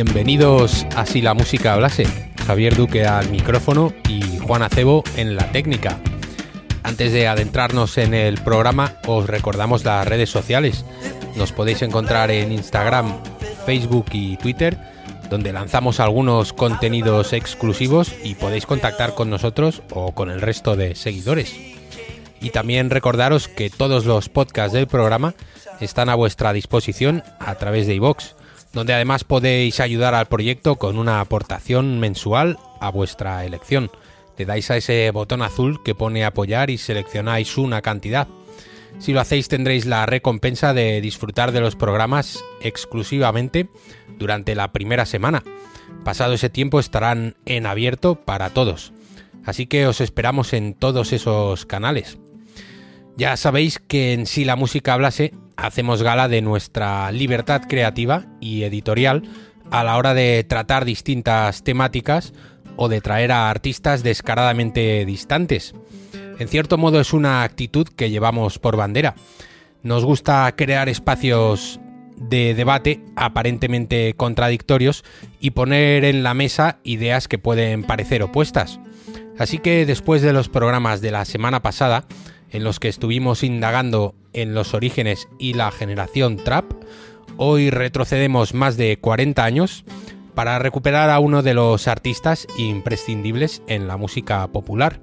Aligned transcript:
Bienvenidos 0.00 0.86
a 0.94 1.06
Si 1.06 1.20
la 1.20 1.34
música 1.34 1.74
hablase. 1.74 2.06
Javier 2.46 2.76
Duque 2.76 3.04
al 3.04 3.30
micrófono 3.30 3.92
y 4.08 4.38
Juan 4.38 4.62
Acebo 4.62 5.02
en 5.16 5.34
la 5.34 5.50
técnica. 5.50 5.98
Antes 6.84 7.10
de 7.12 7.26
adentrarnos 7.26 7.98
en 7.98 8.14
el 8.14 8.38
programa, 8.38 8.94
os 9.08 9.26
recordamos 9.26 9.84
las 9.84 10.06
redes 10.06 10.30
sociales. 10.30 10.84
Nos 11.34 11.50
podéis 11.50 11.82
encontrar 11.82 12.30
en 12.30 12.52
Instagram, 12.52 13.12
Facebook 13.66 14.06
y 14.12 14.36
Twitter, 14.36 14.78
donde 15.30 15.52
lanzamos 15.52 15.98
algunos 15.98 16.52
contenidos 16.52 17.32
exclusivos 17.32 18.14
y 18.22 18.36
podéis 18.36 18.66
contactar 18.66 19.16
con 19.16 19.30
nosotros 19.30 19.82
o 19.90 20.12
con 20.12 20.30
el 20.30 20.40
resto 20.40 20.76
de 20.76 20.94
seguidores. 20.94 21.56
Y 22.40 22.50
también 22.50 22.90
recordaros 22.90 23.48
que 23.48 23.68
todos 23.68 24.04
los 24.04 24.28
podcasts 24.28 24.74
del 24.74 24.86
programa 24.86 25.34
están 25.80 26.08
a 26.08 26.14
vuestra 26.14 26.52
disposición 26.52 27.24
a 27.40 27.56
través 27.56 27.88
de 27.88 27.96
iVox, 27.96 28.36
donde 28.72 28.94
además 28.94 29.24
podéis 29.24 29.80
ayudar 29.80 30.14
al 30.14 30.26
proyecto 30.26 30.76
con 30.76 30.98
una 30.98 31.20
aportación 31.20 32.00
mensual 32.00 32.58
a 32.80 32.90
vuestra 32.90 33.44
elección. 33.44 33.90
Le 34.36 34.44
dais 34.44 34.70
a 34.70 34.76
ese 34.76 35.10
botón 35.10 35.42
azul 35.42 35.82
que 35.82 35.94
pone 35.94 36.24
apoyar 36.24 36.70
y 36.70 36.78
seleccionáis 36.78 37.56
una 37.58 37.82
cantidad. 37.82 38.28
Si 38.98 39.12
lo 39.12 39.20
hacéis 39.20 39.48
tendréis 39.48 39.86
la 39.86 40.06
recompensa 40.06 40.74
de 40.74 41.00
disfrutar 41.00 41.52
de 41.52 41.60
los 41.60 41.76
programas 41.76 42.42
exclusivamente 42.60 43.68
durante 44.18 44.54
la 44.54 44.72
primera 44.72 45.06
semana. 45.06 45.42
Pasado 46.04 46.34
ese 46.34 46.50
tiempo 46.50 46.80
estarán 46.80 47.36
en 47.46 47.66
abierto 47.66 48.16
para 48.24 48.50
todos. 48.50 48.92
Así 49.44 49.66
que 49.66 49.86
os 49.86 50.00
esperamos 50.00 50.52
en 50.52 50.74
todos 50.74 51.12
esos 51.12 51.66
canales. 51.66 52.18
Ya 53.18 53.36
sabéis 53.36 53.80
que 53.80 54.12
en 54.12 54.26
Si 54.26 54.44
la 54.44 54.54
música 54.54 54.92
hablase 54.92 55.34
hacemos 55.56 56.04
gala 56.04 56.28
de 56.28 56.40
nuestra 56.40 57.10
libertad 57.10 57.62
creativa 57.68 58.26
y 58.40 58.62
editorial 58.62 59.24
a 59.72 59.82
la 59.82 59.96
hora 59.96 60.14
de 60.14 60.44
tratar 60.44 60.84
distintas 60.84 61.64
temáticas 61.64 62.32
o 62.76 62.88
de 62.88 63.00
traer 63.00 63.32
a 63.32 63.50
artistas 63.50 64.04
descaradamente 64.04 65.04
distantes. 65.04 65.74
En 66.38 66.46
cierto 66.46 66.78
modo 66.78 67.00
es 67.00 67.12
una 67.12 67.42
actitud 67.42 67.88
que 67.88 68.08
llevamos 68.08 68.60
por 68.60 68.76
bandera. 68.76 69.16
Nos 69.82 70.04
gusta 70.04 70.54
crear 70.54 70.88
espacios 70.88 71.80
de 72.14 72.54
debate 72.54 73.00
aparentemente 73.16 74.14
contradictorios 74.16 75.04
y 75.40 75.50
poner 75.50 76.04
en 76.04 76.22
la 76.22 76.34
mesa 76.34 76.78
ideas 76.84 77.26
que 77.26 77.38
pueden 77.38 77.82
parecer 77.82 78.22
opuestas. 78.22 78.78
Así 79.40 79.58
que 79.58 79.86
después 79.86 80.22
de 80.22 80.32
los 80.32 80.48
programas 80.48 81.00
de 81.00 81.10
la 81.10 81.24
semana 81.24 81.62
pasada, 81.62 82.06
en 82.50 82.64
los 82.64 82.80
que 82.80 82.88
estuvimos 82.88 83.42
indagando 83.42 84.14
en 84.32 84.54
los 84.54 84.74
orígenes 84.74 85.28
y 85.38 85.54
la 85.54 85.70
generación 85.70 86.36
trap, 86.36 86.72
hoy 87.36 87.70
retrocedemos 87.70 88.54
más 88.54 88.76
de 88.76 88.98
40 88.98 89.44
años 89.44 89.84
para 90.34 90.58
recuperar 90.58 91.10
a 91.10 91.18
uno 91.18 91.42
de 91.42 91.54
los 91.54 91.88
artistas 91.88 92.46
imprescindibles 92.56 93.62
en 93.66 93.88
la 93.88 93.96
música 93.96 94.46
popular. 94.48 95.00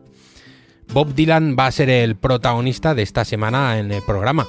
Bob 0.93 1.13
Dylan 1.13 1.55
va 1.59 1.67
a 1.67 1.71
ser 1.71 1.89
el 1.89 2.15
protagonista 2.15 2.95
de 2.95 3.03
esta 3.03 3.25
semana 3.25 3.79
en 3.79 3.91
el 3.91 4.01
programa. 4.01 4.47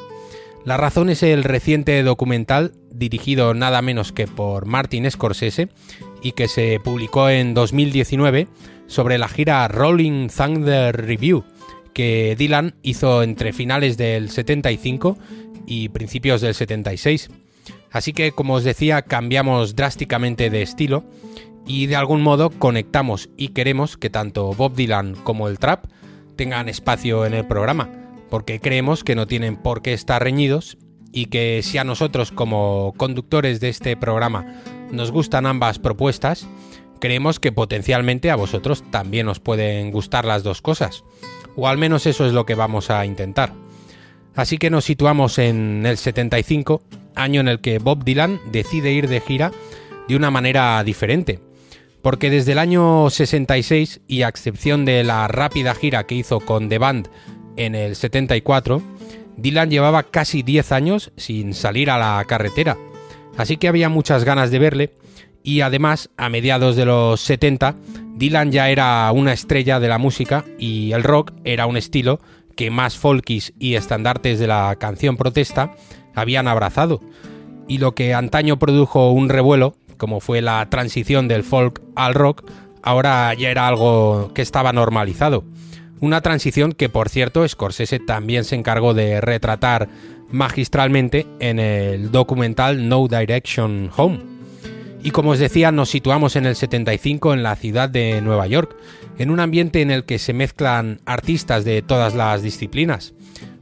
La 0.65 0.77
razón 0.77 1.11
es 1.11 1.23
el 1.23 1.45
reciente 1.45 2.03
documental 2.03 2.73
dirigido 2.91 3.55
nada 3.55 3.83
menos 3.83 4.13
que 4.13 4.27
por 4.27 4.67
Martin 4.67 5.11
Scorsese 5.11 5.69
y 6.23 6.33
que 6.33 6.49
se 6.49 6.81
publicó 6.83 7.29
en 7.29 7.55
2019 7.55 8.49
sobre 8.87 9.19
la 9.19 9.29
gira 9.29 9.67
Rolling 9.69 10.29
Thunder 10.29 10.97
Review, 10.97 11.45
que 11.97 12.37
Dylan 12.37 12.75
hizo 12.83 13.23
entre 13.23 13.55
finales 13.55 13.97
del 13.97 14.29
75 14.29 15.17
y 15.67 15.89
principios 15.89 16.43
del 16.43 16.53
76. 16.53 17.31
Así 17.91 18.13
que, 18.13 18.33
como 18.33 18.53
os 18.53 18.65
decía, 18.65 19.01
cambiamos 19.01 19.77
drásticamente 19.77 20.51
de 20.51 20.61
estilo 20.61 21.05
y 21.67 21.87
de 21.87 21.97
algún 21.97 22.21
modo 22.21 22.51
conectamos 22.51 23.31
y 23.39 23.49
queremos 23.49 23.97
que 23.97 24.11
tanto 24.11 24.53
Bob 24.53 24.75
Dylan 24.75 25.15
como 25.15 25.49
el 25.49 25.59
trap 25.59 25.87
tengan 26.37 26.69
espacio 26.69 27.25
en 27.25 27.33
el 27.33 27.47
programa, 27.47 27.89
porque 28.29 28.61
creemos 28.61 29.03
que 29.03 29.15
no 29.15 29.27
tienen 29.27 29.57
por 29.57 29.81
qué 29.81 29.95
estar 29.95 30.23
reñidos 30.23 30.77
y 31.13 31.27
que 31.27 31.63
si 31.63 31.79
a 31.79 31.85
nosotros 31.85 32.31
como 32.31 32.93
conductores 32.99 33.59
de 33.59 33.71
este 33.71 33.97
programa 33.97 34.61
nos 34.93 35.13
gustan 35.13 35.47
ambas 35.47 35.79
propuestas, 35.79 36.47
creemos 37.01 37.41
que 37.41 37.53
potencialmente 37.53 38.31
a 38.31 38.37
vosotros 38.37 38.85
también 38.91 39.29
os 39.29 39.41
pueden 39.41 39.91
gustar 39.93 40.27
las 40.27 40.43
dos 40.43 40.61
cosas 40.61 41.03
o 41.57 41.69
al 41.69 41.79
menos 41.79 42.07
eso 42.07 42.27
es 42.27 42.33
lo 42.33 42.47
que 42.47 42.55
vamos 42.55 42.91
a 42.91 43.05
intentar. 43.05 43.53
Así 44.35 44.59
que 44.59 44.71
nos 44.71 44.85
situamos 44.85 45.39
en 45.39 45.85
el 45.87 45.97
75, 45.97 46.83
año 47.15 47.41
en 47.41 47.49
el 47.49 47.61
que 47.61 47.79
Bob 47.79 48.05
Dylan 48.05 48.39
decide 48.53 48.93
ir 48.93 49.09
de 49.09 49.21
gira 49.21 49.51
de 50.09 50.17
una 50.17 50.31
manera 50.31 50.83
diferente. 50.85 51.41
Porque 52.03 52.31
desde 52.31 52.53
el 52.53 52.59
año 52.59 53.11
66, 53.11 54.03
y 54.07 54.23
a 54.23 54.29
excepción 54.29 54.85
de 54.85 55.03
la 55.03 55.27
rápida 55.27 55.75
gira 55.75 56.07
que 56.07 56.15
hizo 56.15 56.41
con 56.41 56.69
The 56.69 56.79
Band 56.79 57.09
en 57.57 57.75
el 57.75 57.97
74, 57.97 58.83
Dylan 59.39 59.71
llevaba 59.71 60.05
casi 60.05 60.43
10 60.43 60.73
años 60.73 61.13
sin 61.17 61.55
salir 61.55 61.91
a 61.91 61.99
la 61.99 62.25
carretera. 62.27 62.77
Así 63.37 63.57
que 63.57 63.69
había 63.69 63.89
muchas 63.89 64.25
ganas 64.25 64.51
de 64.51 64.59
verle 64.59 64.93
y 65.47 65.61
además 65.61 66.11
a 66.17 66.29
mediados 66.29 66.75
de 66.75 66.85
los 66.85 67.21
70 67.21 67.77
Dylan 68.17 68.51
ya 68.51 68.69
era 68.69 69.11
una 69.13 69.33
estrella 69.33 69.79
de 69.79 69.89
la 69.89 69.97
música 69.97 70.45
y 70.59 70.91
el 70.93 71.05
rock 71.05 71.33
era 71.45 71.67
un 71.67 71.77
estilo 71.77 72.19
que 72.57 72.71
más 72.71 72.97
folkies 72.97 73.55
y 73.59 73.75
estandartes 73.75 74.41
de 74.41 74.49
la 74.49 74.75
canción 74.81 75.17
protesta 75.17 75.77
habían 76.15 76.49
abrazado. 76.49 77.01
Y 77.69 77.79
lo 77.79 77.95
que 77.95 78.13
antaño 78.13 78.59
produjo 78.59 79.13
un 79.13 79.29
revuelo, 79.29 79.77
como 79.99 80.21
fue 80.21 80.43
la 80.43 80.69
transición 80.69 81.29
del 81.29 81.45
folk 81.45 81.81
al 81.95 82.15
rock, 82.15 82.51
ahora 82.83 83.33
ya 83.35 83.51
era 83.51 83.69
algo 83.69 84.33
que 84.35 84.43
estaba 84.43 84.73
normalizado. 84.73 85.45
Una 86.01 86.23
transición 86.23 86.73
que, 86.73 86.89
por 86.89 87.09
cierto, 87.09 87.47
Scorsese 87.47 88.01
también 88.01 88.45
se 88.45 88.57
encargó 88.57 88.95
de 88.95 89.21
retratar 89.21 89.89
magistralmente 90.31 91.27
en 91.39 91.59
el 91.59 92.11
documental 92.11 92.89
No 92.89 93.07
Direction 93.09 93.91
Home. 93.97 94.36
Y 95.07 95.13
como 95.13 95.31
os 95.31 95.39
decía, 95.39 95.71
nos 95.71 95.91
situamos 95.91 96.35
en 96.35 96.47
el 96.47 96.57
75 96.57 97.33
en 97.33 97.45
la 97.45 97.55
ciudad 97.55 97.89
de 97.89 98.21
Nueva 98.21 98.49
York, 98.49 98.77
en 99.19 99.31
un 99.31 99.39
ambiente 99.39 99.81
en 99.81 99.93
el 99.93 100.03
que 100.03 100.19
se 100.19 100.33
mezclan 100.33 101.01
artistas 101.07 101.65
de 101.65 101.81
todas 101.81 102.17
las 102.17 102.43
disciplinas, 102.43 103.15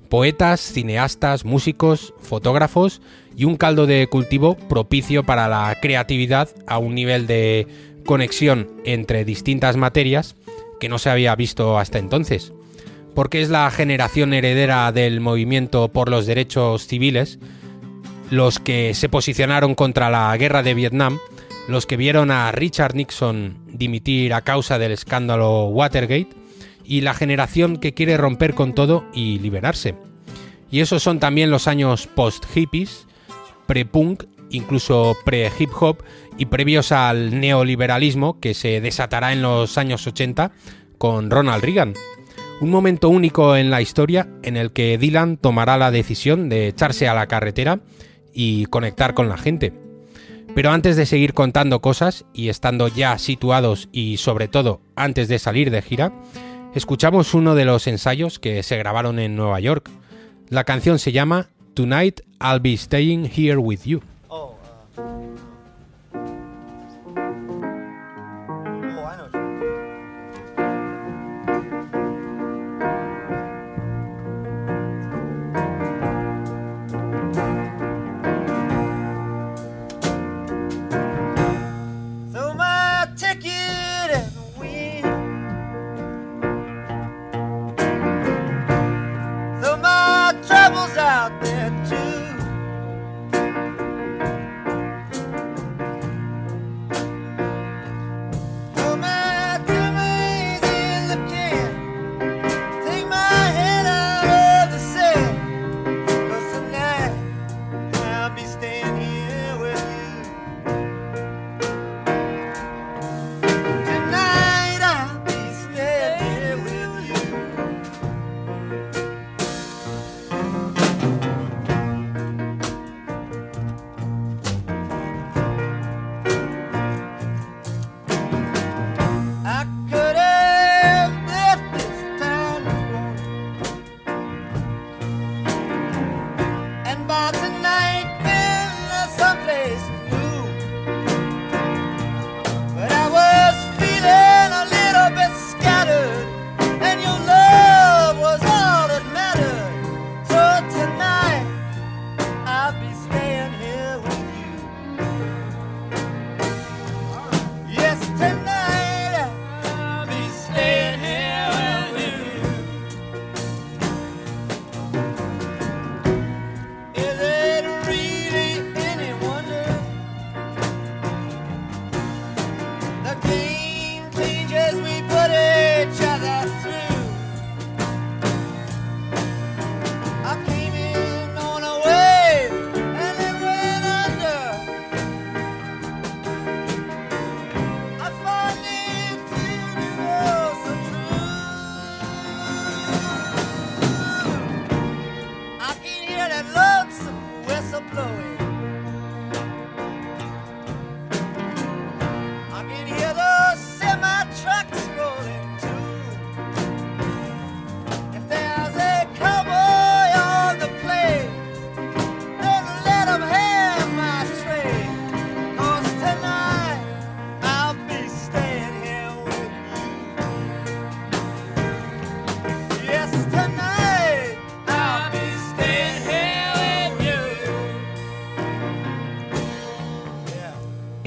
poetas, 0.08 0.62
cineastas, 0.62 1.44
músicos, 1.44 2.14
fotógrafos 2.22 3.02
y 3.36 3.44
un 3.44 3.58
caldo 3.58 3.86
de 3.86 4.06
cultivo 4.06 4.56
propicio 4.56 5.22
para 5.22 5.46
la 5.46 5.76
creatividad 5.82 6.48
a 6.66 6.78
un 6.78 6.94
nivel 6.94 7.26
de 7.26 7.68
conexión 8.06 8.80
entre 8.86 9.26
distintas 9.26 9.76
materias 9.76 10.36
que 10.80 10.88
no 10.88 10.98
se 10.98 11.10
había 11.10 11.36
visto 11.36 11.78
hasta 11.78 11.98
entonces. 11.98 12.54
Porque 13.14 13.42
es 13.42 13.50
la 13.50 13.70
generación 13.70 14.32
heredera 14.32 14.90
del 14.92 15.20
movimiento 15.20 15.88
por 15.88 16.08
los 16.08 16.24
derechos 16.24 16.86
civiles 16.86 17.38
los 18.30 18.58
que 18.58 18.94
se 18.94 19.10
posicionaron 19.10 19.74
contra 19.74 20.08
la 20.08 20.34
guerra 20.38 20.62
de 20.62 20.72
Vietnam 20.72 21.18
los 21.68 21.86
que 21.86 21.96
vieron 21.96 22.30
a 22.30 22.52
Richard 22.52 22.94
Nixon 22.94 23.58
dimitir 23.66 24.34
a 24.34 24.42
causa 24.42 24.78
del 24.78 24.92
escándalo 24.92 25.66
Watergate 25.66 26.28
y 26.84 27.00
la 27.00 27.14
generación 27.14 27.78
que 27.78 27.94
quiere 27.94 28.16
romper 28.16 28.54
con 28.54 28.74
todo 28.74 29.04
y 29.14 29.38
liberarse. 29.38 29.94
Y 30.70 30.80
esos 30.80 31.02
son 31.02 31.20
también 31.20 31.50
los 31.50 31.68
años 31.68 32.06
post-hippies, 32.06 33.06
pre-punk, 33.66 34.24
incluso 34.50 35.16
pre-hip 35.24 35.70
hop 35.80 36.02
y 36.36 36.46
previos 36.46 36.92
al 36.92 37.40
neoliberalismo 37.40 38.40
que 38.40 38.54
se 38.54 38.80
desatará 38.80 39.32
en 39.32 39.42
los 39.42 39.78
años 39.78 40.06
80 40.06 40.52
con 40.98 41.30
Ronald 41.30 41.64
Reagan. 41.64 41.94
Un 42.60 42.70
momento 42.70 43.08
único 43.08 43.56
en 43.56 43.70
la 43.70 43.82
historia 43.82 44.28
en 44.42 44.56
el 44.56 44.72
que 44.72 44.96
Dylan 44.98 45.38
tomará 45.38 45.76
la 45.76 45.90
decisión 45.90 46.48
de 46.48 46.68
echarse 46.68 47.08
a 47.08 47.14
la 47.14 47.26
carretera 47.26 47.80
y 48.32 48.66
conectar 48.66 49.14
con 49.14 49.28
la 49.28 49.36
gente. 49.36 49.83
Pero 50.54 50.70
antes 50.70 50.96
de 50.96 51.04
seguir 51.04 51.34
contando 51.34 51.80
cosas 51.80 52.24
y 52.32 52.48
estando 52.48 52.86
ya 52.86 53.18
situados 53.18 53.88
y 53.90 54.18
sobre 54.18 54.46
todo 54.46 54.80
antes 54.94 55.26
de 55.26 55.40
salir 55.40 55.72
de 55.72 55.82
gira, 55.82 56.12
escuchamos 56.74 57.34
uno 57.34 57.56
de 57.56 57.64
los 57.64 57.88
ensayos 57.88 58.38
que 58.38 58.62
se 58.62 58.76
grabaron 58.76 59.18
en 59.18 59.34
Nueva 59.34 59.58
York. 59.58 59.90
La 60.48 60.62
canción 60.62 61.00
se 61.00 61.10
llama 61.10 61.50
Tonight 61.74 62.20
I'll 62.40 62.60
Be 62.60 62.76
Staying 62.76 63.28
Here 63.34 63.56
With 63.56 63.80
You. 63.84 64.00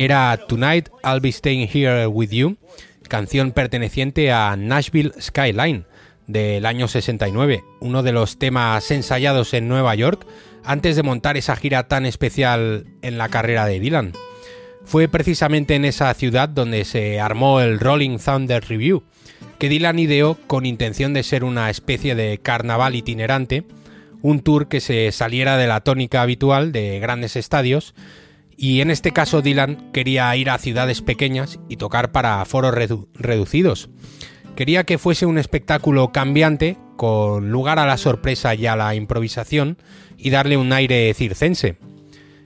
Era 0.07 0.37
Tonight 0.37 0.87
I'll 1.03 1.19
Be 1.19 1.33
Staying 1.33 1.67
Here 1.67 2.07
With 2.07 2.29
You, 2.29 2.55
canción 3.09 3.51
perteneciente 3.51 4.31
a 4.31 4.55
Nashville 4.55 5.11
Skyline 5.19 5.83
del 6.27 6.65
año 6.65 6.87
69, 6.87 7.65
uno 7.81 8.03
de 8.03 8.13
los 8.13 8.39
temas 8.39 8.89
ensayados 8.89 9.53
en 9.53 9.67
Nueva 9.67 9.93
York 9.95 10.25
antes 10.63 10.95
de 10.95 11.03
montar 11.03 11.35
esa 11.35 11.57
gira 11.57 11.89
tan 11.89 12.05
especial 12.05 12.85
en 13.01 13.17
la 13.17 13.27
carrera 13.27 13.65
de 13.65 13.81
Dylan. 13.81 14.13
Fue 14.85 15.09
precisamente 15.09 15.75
en 15.75 15.83
esa 15.83 16.13
ciudad 16.13 16.47
donde 16.47 16.85
se 16.85 17.19
armó 17.19 17.59
el 17.59 17.77
Rolling 17.77 18.17
Thunder 18.17 18.63
Review, 18.63 19.03
que 19.59 19.67
Dylan 19.67 19.99
ideó 19.99 20.37
con 20.47 20.65
intención 20.65 21.13
de 21.13 21.23
ser 21.23 21.43
una 21.43 21.69
especie 21.69 22.15
de 22.15 22.37
carnaval 22.37 22.95
itinerante, 22.95 23.65
un 24.21 24.39
tour 24.39 24.69
que 24.69 24.79
se 24.79 25.11
saliera 25.11 25.57
de 25.57 25.67
la 25.67 25.81
tónica 25.81 26.21
habitual 26.21 26.71
de 26.71 26.97
grandes 27.01 27.35
estadios, 27.35 27.93
y 28.57 28.81
en 28.81 28.89
este 28.89 29.13
caso 29.13 29.43
Dylan 29.43 29.91
quería 29.93 30.35
ir 30.35 30.49
a 30.49 30.57
ciudades 30.57 31.03
pequeñas 31.03 31.59
y 31.69 31.77
tocar 31.77 32.11
para 32.11 32.43
foros 32.45 32.73
reducidos. 33.13 33.89
Quería 34.55 34.83
que 34.83 34.97
fuese 34.97 35.27
un 35.27 35.37
espectáculo 35.37 36.11
cambiante, 36.11 36.77
con 36.95 37.51
lugar 37.51 37.77
a 37.77 37.85
la 37.85 37.97
sorpresa 37.97 38.55
y 38.55 38.65
a 38.65 38.75
la 38.75 38.95
improvisación, 38.95 39.77
y 40.17 40.31
darle 40.31 40.57
un 40.57 40.73
aire 40.73 41.13
circense. 41.13 41.77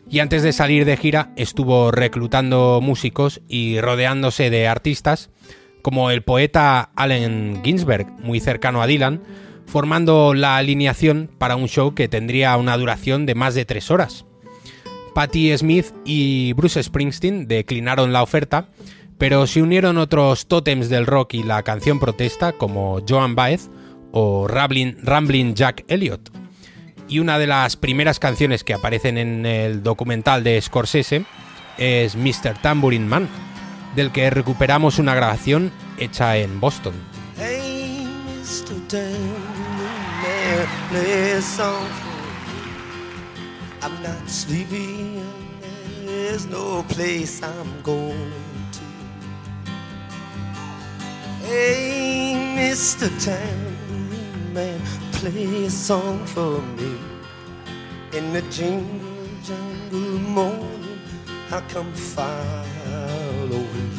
Y 0.10 0.20
antes 0.20 0.44
de 0.44 0.52
salir 0.52 0.84
de 0.84 0.98
gira 0.98 1.32
estuvo 1.38 1.90
reclutando 1.92 2.82
músicos 2.84 3.40
y 3.48 3.80
rodeándose 3.80 4.50
de 4.50 4.68
artistas 4.68 5.30
como 5.82 6.12
el 6.12 6.22
poeta 6.22 6.92
Allen 6.96 7.62
Ginsberg, 7.64 8.08
muy 8.20 8.42
cercano 8.42 8.82
a 8.82 8.88
Dylan, 8.88 9.24
formando 9.66 10.34
la 10.34 10.58
alineación 10.58 11.32
para 11.38 11.56
un 11.56 11.70
show 11.70 11.96
que 11.96 12.10
tendría 12.10 12.58
una 12.58 12.76
duración 12.76 13.26
de 13.26 13.36
más 13.36 13.56
de 13.56 13.64
tres 13.64 13.90
horas. 13.90 14.26
Patti 15.14 15.58
Smith 15.58 15.88
y 16.06 16.54
Bruce 16.54 16.82
Springsteen 16.82 17.48
declinaron 17.48 18.14
la 18.14 18.24
oferta, 18.24 18.70
pero 19.18 19.46
se 19.46 19.62
unieron 19.62 19.98
otros 19.98 20.48
tótems 20.48 20.90
del 20.90 21.06
rock 21.06 21.36
y 21.36 21.44
la 21.44 21.64
canción 21.64 22.00
protesta 22.00 22.54
como 22.54 23.02
Joan 23.08 23.36
Baez 23.36 23.70
o 24.12 24.48
Ramblin', 24.48 25.56
Jack 25.56 25.86
Elliott. 25.88 26.30
Y 27.08 27.20
una 27.20 27.38
de 27.38 27.48
las 27.48 27.76
primeras 27.76 28.20
canciones 28.20 28.64
que 28.64 28.74
aparecen 28.74 29.18
en 29.18 29.46
el 29.46 29.84
documental 29.84 30.44
de 30.44 30.62
Scorsese 30.62 31.26
es 31.78 32.16
Mr. 32.16 32.58
Tambourine 32.62 33.06
Man, 33.06 33.28
del 33.96 34.12
que 34.12 34.30
recuperamos 34.30 34.98
una 34.98 35.14
grabación 35.14 35.72
hecha 35.98 36.38
en 36.38 36.60
Boston. 36.60 36.94
I'm 43.84 44.02
not 44.04 44.30
sleepy 44.30 45.22
there's 46.06 46.46
no 46.46 46.84
place 46.84 47.42
I'm 47.44 47.82
going 47.82 48.32
to. 48.72 48.82
Hey, 51.46 52.34
Mr. 52.58 53.10
Tambourine 53.24 54.54
Man, 54.54 54.80
play 55.12 55.66
a 55.66 55.70
song 55.70 56.26
for 56.26 56.62
me. 56.78 56.98
In 58.14 58.34
the 58.34 58.42
jingle 58.44 59.28
jangle 59.44 60.20
morning, 60.40 61.00
I 61.52 61.62
come 61.68 61.92
following 61.94 62.32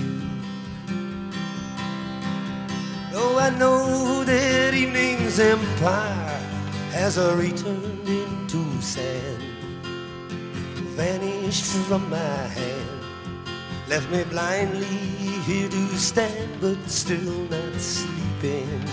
you. 0.00 0.22
Oh, 3.14 3.38
I 3.38 3.50
know 3.58 4.24
that 4.24 4.74
evening's 4.74 5.38
empire 5.38 6.40
has 6.92 7.18
returned 7.18 8.08
into 8.08 8.80
sand, 8.80 9.42
vanished 10.96 11.64
from 11.64 12.08
my 12.11 12.16
hand, 12.16 13.00
left 13.88 14.11
me 14.11 14.25
blindly 14.25 14.87
here 15.46 15.68
to 15.68 15.87
stand, 15.96 16.61
but 16.61 16.78
still 16.88 17.49
not 17.49 17.75
sleeping. 17.80 18.84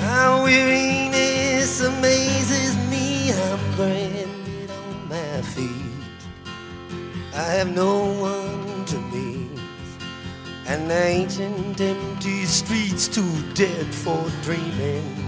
My 0.00 0.42
weariness 0.44 1.80
amazes 1.80 2.76
me. 2.88 3.32
I'm 3.32 3.76
branded 3.76 4.70
on 4.70 5.08
my 5.08 5.42
feet. 5.42 5.88
I 7.34 7.48
have 7.58 7.74
no 7.74 8.14
one 8.14 8.84
to 8.86 8.98
meet. 9.12 9.60
And 10.66 10.88
the 10.90 11.02
ancient 11.02 11.80
empty 11.80 12.44
streets 12.44 13.08
too 13.08 13.34
dead 13.54 13.86
for 13.86 14.24
dreaming. 14.42 15.27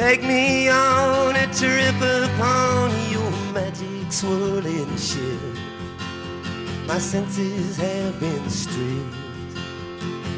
Take 0.00 0.22
me 0.22 0.66
on 0.70 1.36
a 1.36 1.46
trip 1.52 1.94
upon 1.96 2.90
your 3.10 3.30
magic 3.52 4.10
swirling 4.10 4.96
ship. 4.96 5.38
My 6.86 6.96
senses 6.96 7.76
have 7.76 8.18
been 8.18 8.48
stripped. 8.48 9.14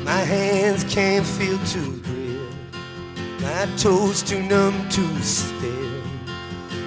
My 0.05 0.19
hands 0.35 0.83
can't 0.93 1.25
feel 1.25 1.59
to 1.75 2.01
grip. 2.01 2.75
My 3.41 3.69
toes 3.77 4.25
too 4.25 4.43
numb 4.43 4.89
to 4.89 5.23
step. 5.23 6.03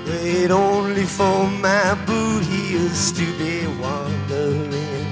Wait 0.06 0.52
only 0.52 1.06
for 1.06 1.48
my 1.48 1.96
boot 2.06 2.44
heels 2.44 3.14
to 3.14 3.26
be 3.38 3.68
wandering. 3.80 5.08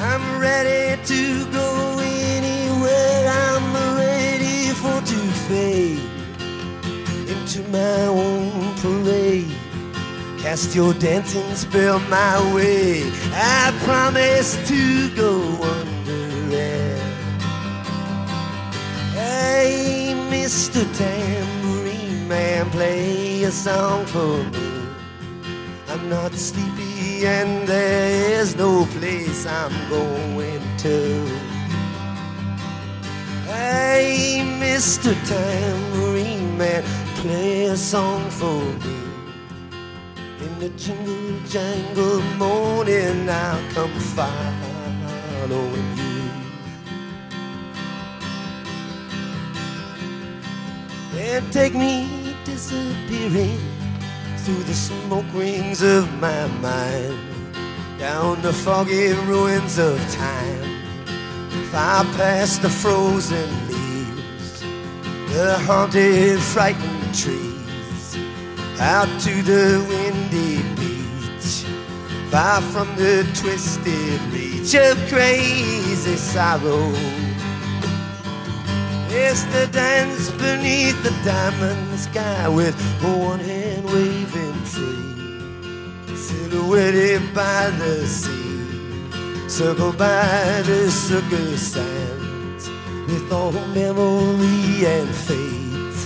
I'm 0.00 0.38
ready 0.38 1.02
to 1.02 1.50
go 1.50 2.05
fade 5.48 6.00
into 7.28 7.62
my 7.70 8.06
own 8.06 8.74
parade. 8.82 9.50
Cast 10.38 10.74
your 10.74 10.92
dancing 10.94 11.54
spell 11.54 11.98
my 12.00 12.54
way. 12.54 13.02
I 13.32 13.72
promise 13.84 14.56
to 14.68 15.10
go 15.14 15.40
under 15.62 16.56
it. 16.56 17.00
Hey, 19.12 20.14
Mr. 20.30 20.82
Tambourine 20.96 22.28
Man, 22.28 22.70
play 22.70 23.44
a 23.44 23.50
song 23.50 24.04
for 24.06 24.38
me. 24.50 24.66
I'm 25.88 26.08
not 26.08 26.32
sleepy 26.34 27.26
and 27.26 27.66
there 27.68 28.40
is 28.40 28.56
no 28.56 28.84
place 28.86 29.46
I'm 29.46 29.72
going 29.88 30.62
to. 30.78 31.55
Hey, 33.46 34.42
Mr. 34.58 35.14
Tambourine 35.24 36.58
Man, 36.58 36.82
play 37.14 37.66
a 37.66 37.76
song 37.76 38.28
for 38.28 38.60
me. 38.84 38.96
In 40.40 40.58
the 40.58 40.68
jingle 40.70 41.38
jangle 41.46 42.20
morning, 42.38 43.30
I'll 43.30 43.62
come 43.72 43.92
following 44.16 45.96
you. 45.96 46.30
And 51.16 51.52
take 51.52 51.74
me 51.74 52.34
disappearing 52.44 53.60
through 54.38 54.64
the 54.64 54.74
smoke 54.74 55.32
rings 55.32 55.82
of 55.82 56.12
my 56.20 56.48
mind, 56.60 57.16
down 57.96 58.42
the 58.42 58.52
foggy 58.52 59.12
ruins 59.30 59.78
of 59.78 60.00
time, 60.10 60.75
far 61.70 62.04
past 62.16 62.62
the 62.62 62.70
frozen 62.70 63.50
leaves, 63.68 64.60
the 65.32 65.58
haunted, 65.66 66.40
frightened 66.40 67.14
trees 67.14 68.16
out 68.80 69.08
to 69.20 69.42
the 69.42 69.84
windy 69.88 70.62
beach, 70.76 71.64
far 72.30 72.60
from 72.60 72.88
the 72.96 73.26
twisted 73.34 74.20
reach 74.32 74.74
of 74.74 74.96
crazy 75.08 76.16
sorrow. 76.16 76.92
It's 79.08 79.44
the 79.44 79.66
dance 79.72 80.30
beneath 80.32 81.02
the 81.02 81.14
diamond 81.24 81.98
sky 81.98 82.48
with 82.48 82.74
one 83.02 83.40
hand 83.40 83.84
waving 83.86 84.60
free, 84.64 86.16
silhouetted 86.16 87.22
by 87.34 87.70
the 87.70 88.06
sea, 88.06 88.45
circled 89.56 89.96
by 89.96 90.60
the 90.66 90.90
circus 90.90 91.72
sands, 91.72 92.68
with 93.08 93.32
all 93.32 93.52
memory 93.72 94.84
and 94.84 95.08
fate 95.08 95.96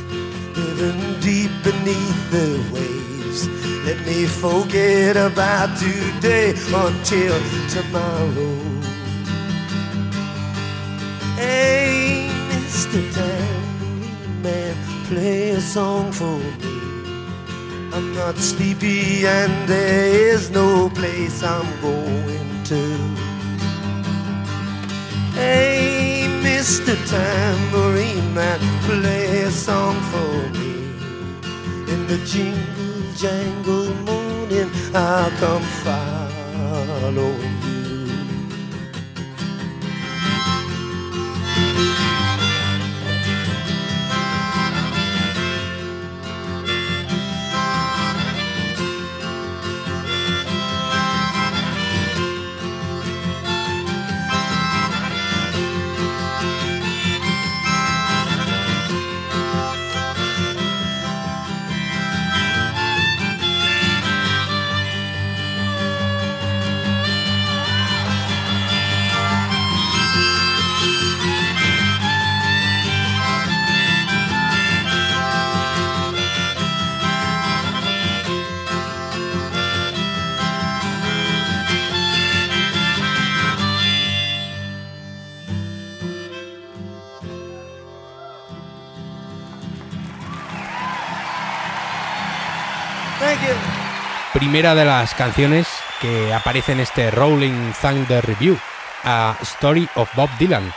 living 0.55 1.19
deep 1.19 1.51
beneath 1.65 2.31
the 2.31 2.49
waves. 2.73 3.49
Let 3.85 4.07
me 4.07 4.27
forget 4.27 5.17
about 5.17 5.77
today 5.77 6.55
until 6.73 7.41
tomorrow. 7.69 8.55
Hey, 11.35 12.31
Mr. 12.51 13.03
Tambourine 13.13 14.43
Man, 14.43 14.77
play 15.07 15.51
a 15.51 15.61
song 15.61 16.13
for 16.13 16.39
me. 16.39 16.79
I'm 17.93 18.15
not 18.15 18.37
sleepy 18.37 19.27
and 19.27 19.69
there 19.69 20.35
is 20.35 20.51
no 20.51 20.89
place 20.91 21.43
I'm 21.43 21.69
going 21.83 22.63
to. 22.67 23.30
Hey, 25.41 26.29
Mr. 26.43 26.95
Tambourine 27.09 28.35
Man, 28.35 28.61
play 28.83 29.45
a 29.45 29.51
song 29.51 29.97
for 30.13 30.35
me. 30.59 30.73
In 31.93 32.01
the 32.07 32.19
jingle 32.27 33.01
jangle 33.17 33.95
morning, 34.05 34.71
I'll 34.95 35.31
come 35.41 35.67
following 35.85 37.57
you. 37.65 37.81
Primera 94.51 94.75
de 94.75 94.85
las 94.85 95.15
canciones 95.15 95.69
que 96.01 96.35
aparece 96.35 96.73
en 96.73 96.81
este 96.81 97.13
Rolling 97.13 97.71
Thunder 97.81 98.27
Review, 98.27 98.59
A 99.05 99.39
Story 99.43 99.89
of 99.95 100.11
Bob 100.17 100.29
Dylan, 100.41 100.73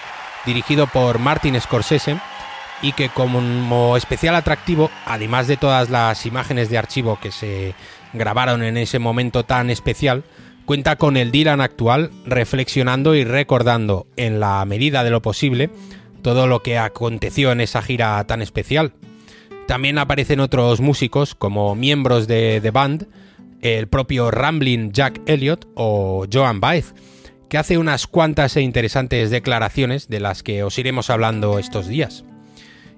dirigido 0.46 0.86
por 0.86 1.18
Martin 1.18 1.60
Scorsese 1.60 2.18
y 2.84 2.92
que 2.92 3.10
como 3.10 3.98
especial 3.98 4.36
atractivo, 4.36 4.92
además 5.08 5.48
de 5.48 5.58
todas 5.58 5.90
las 5.90 6.28
imágenes 6.28 6.70
de 6.70 6.78
archivo 6.78 7.18
que 7.20 7.32
se 7.32 7.74
grabaron 8.14 8.62
en 8.62 8.78
ese 8.78 9.00
momento 9.00 9.44
tan 9.44 9.72
especial, 9.72 10.24
cuenta 10.66 10.96
con 10.98 11.18
el 11.18 11.32
Dylan 11.32 11.60
actual 11.60 12.12
reflexionando 12.28 13.16
y 13.16 13.24
recordando 13.24 14.06
en 14.18 14.40
la 14.40 14.64
medida 14.66 15.04
de 15.04 15.10
lo 15.10 15.24
posible 15.24 15.72
todo 16.22 16.46
lo 16.46 16.62
que 16.62 16.78
aconteció 16.78 17.52
en 17.52 17.60
esa 17.60 17.82
gira 17.82 18.24
tan 18.26 18.44
especial. 18.44 18.94
También 19.66 19.98
aparecen 19.98 20.42
otros 20.42 20.80
músicos 20.80 21.34
como 21.34 21.74
miembros 21.74 22.28
de 22.28 22.60
The 22.62 22.70
Band, 22.70 23.08
el 23.64 23.88
propio 23.88 24.30
Ramblin 24.30 24.92
Jack 24.92 25.22
Elliott 25.26 25.66
o 25.74 26.26
Joan 26.32 26.60
Baez, 26.60 26.94
que 27.50 27.58
hace 27.58 27.78
unas 27.78 28.08
cuantas 28.08 28.56
e 28.58 28.62
interesantes 28.62 29.32
declaraciones 29.32 30.10
de 30.10 30.20
las 30.20 30.44
que 30.44 30.64
os 30.64 30.78
iremos 30.78 31.10
hablando 31.10 31.58
estos 31.58 31.88
días. 31.88 32.26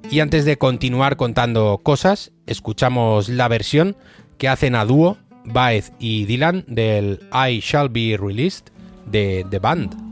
Y 0.09 0.19
antes 0.19 0.43
de 0.43 0.57
continuar 0.57 1.17
contando 1.17 1.79
cosas, 1.83 2.31
escuchamos 2.45 3.29
la 3.29 3.47
versión 3.47 3.95
que 4.37 4.49
hacen 4.49 4.75
a 4.75 4.85
dúo 4.85 5.17
Baez 5.45 5.93
y 5.99 6.25
Dylan 6.25 6.65
del 6.67 7.19
I 7.31 7.59
Shall 7.59 7.89
Be 7.89 8.17
Released 8.19 8.65
de 9.05 9.45
The 9.49 9.59
Band. 9.59 10.05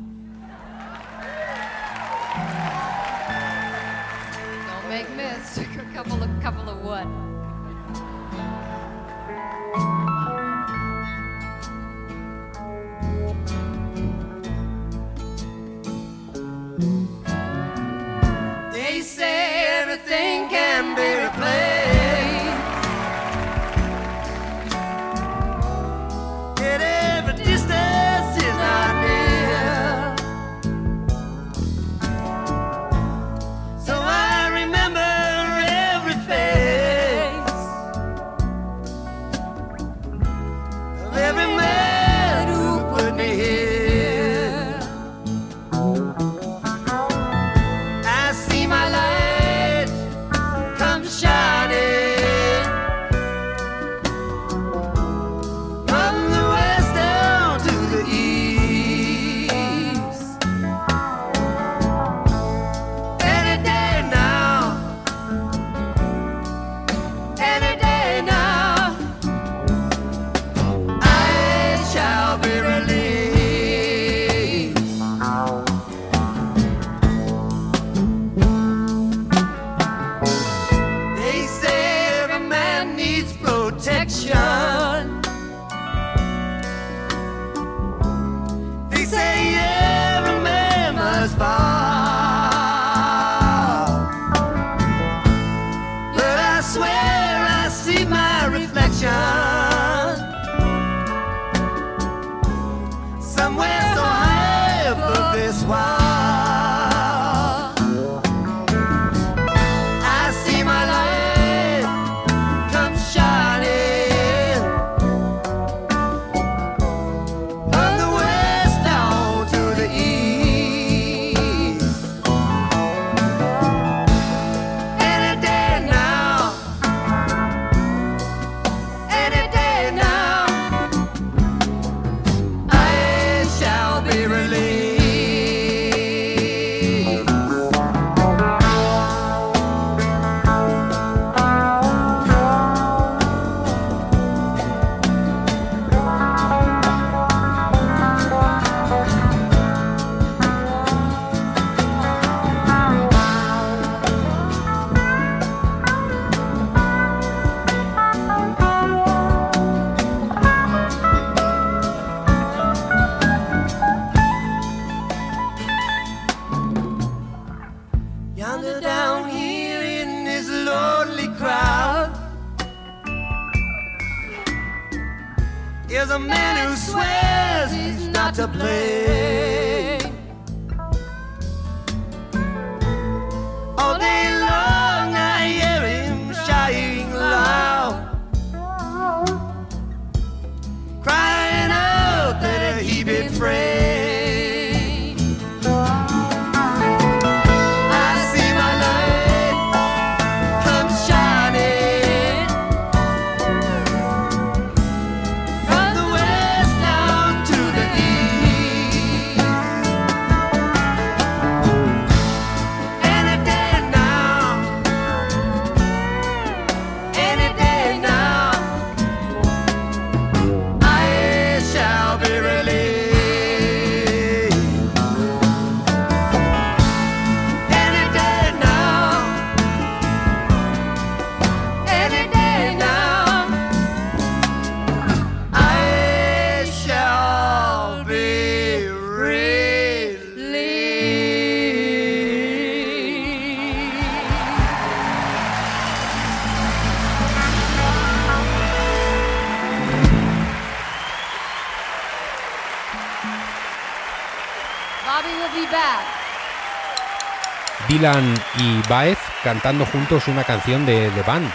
Dylan 257.93 258.33
y 258.57 258.89
Baez 258.89 259.19
cantando 259.43 259.85
juntos 259.85 260.27
una 260.27 260.43
canción 260.43 260.83
de 260.87 261.11
The 261.13 261.21
Band, 261.21 261.47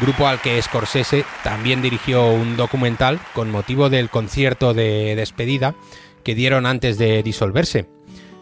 grupo 0.00 0.26
al 0.26 0.40
que 0.40 0.60
Scorsese 0.62 1.26
también 1.44 1.82
dirigió 1.82 2.30
un 2.30 2.56
documental 2.56 3.20
con 3.34 3.50
motivo 3.50 3.90
del 3.90 4.08
concierto 4.08 4.72
de 4.72 5.14
despedida 5.16 5.74
que 6.24 6.34
dieron 6.34 6.64
antes 6.64 6.96
de 6.96 7.22
disolverse. 7.22 7.90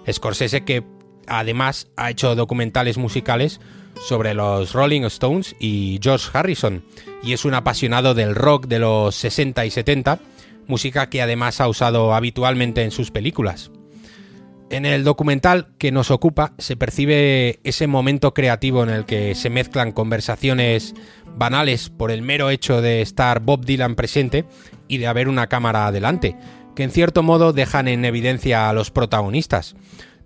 Scorsese 0.09 0.65
que 0.65 0.85
además 1.27 1.89
ha 1.97 2.09
hecho 2.11 2.37
documentales 2.37 2.99
musicales 2.99 3.61
sobre 4.01 4.33
los 4.35 4.73
Rolling 4.73 5.03
Stones 5.03 5.57
y 5.59 5.99
George 6.01 6.31
Harrison 6.33 6.85
y 7.21 7.33
es 7.33 7.45
un 7.45 7.55
apasionado 7.55 8.15
del 8.15 8.37
rock 8.37 8.69
de 8.69 8.79
los 8.79 9.17
60 9.17 9.67
y 9.67 9.73
70, 9.73 10.21
música 10.69 11.11
que 11.11 11.21
además 11.21 11.61
ha 11.61 11.67
usado 11.67 12.15
habitualmente 12.15 12.85
en 12.85 12.93
sus 12.93 13.11
películas. 13.11 13.73
En 14.75 14.87
el 14.87 15.05
documental 15.05 15.69
que 15.79 15.93
nos 15.93 16.11
ocupa 16.11 16.53
se 16.59 16.77
percibe 16.77 17.61
ese 17.63 17.87
momento 17.87 18.35
creativo 18.35 18.83
en 18.83 18.89
el 18.89 19.05
que 19.05 19.37
se 19.37 19.49
mezclan 19.49 19.93
conversaciones 19.93 20.97
banales 21.37 21.91
por 21.91 22.11
el 22.11 22.23
mero 22.23 22.51
hecho 22.51 22.83
de 22.83 23.01
estar 23.01 23.39
Bob 23.39 23.65
Dylan 23.65 23.95
presente 23.95 24.45
y 24.89 24.99
de 24.99 25.07
haber 25.07 25.29
una 25.29 25.47
cámara 25.47 25.87
adelante, 25.87 26.37
que 26.75 26.83
en 26.83 26.91
cierto 26.91 27.23
modo 27.23 27.53
dejan 27.53 27.87
en 27.87 28.05
evidencia 28.05 28.69
a 28.69 28.73
los 28.73 28.91
protagonistas. 28.91 29.77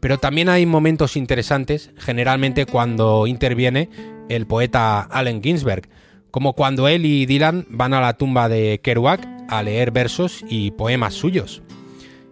Pero 0.01 0.17
también 0.17 0.49
hay 0.49 0.65
momentos 0.65 1.19
interesantes, 1.19 1.91
generalmente 1.99 2.65
cuando 2.65 3.27
interviene 3.27 3.91
el 4.31 4.47
poeta 4.47 5.03
Allen 5.03 5.43
Ginsberg, 5.43 5.91
como 6.31 6.55
cuando 6.55 6.89
él 6.89 7.05
y 7.05 7.27
Dylan 7.27 7.67
van 7.69 7.93
a 7.93 8.01
la 8.01 8.15
tumba 8.15 8.49
de 8.49 8.81
Kerouac 8.83 9.29
a 9.51 9.63
leer 9.63 9.91
versos 9.91 10.43
y 10.49 10.71
poemas 10.71 11.13
suyos. 11.13 11.63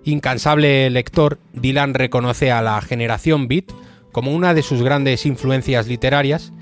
Incansable 0.06 0.88
lector, 0.88 1.40
Dylan 1.52 1.92
reconoce 1.92 2.52
a 2.52 2.62
la 2.62 2.80
generación 2.80 3.48
Beat 3.48 3.72
como 4.12 4.32
una 4.32 4.54
de 4.54 4.62
sus 4.62 4.80
grandes 4.80 5.26
influencias 5.26 5.88
literarias 5.88 6.52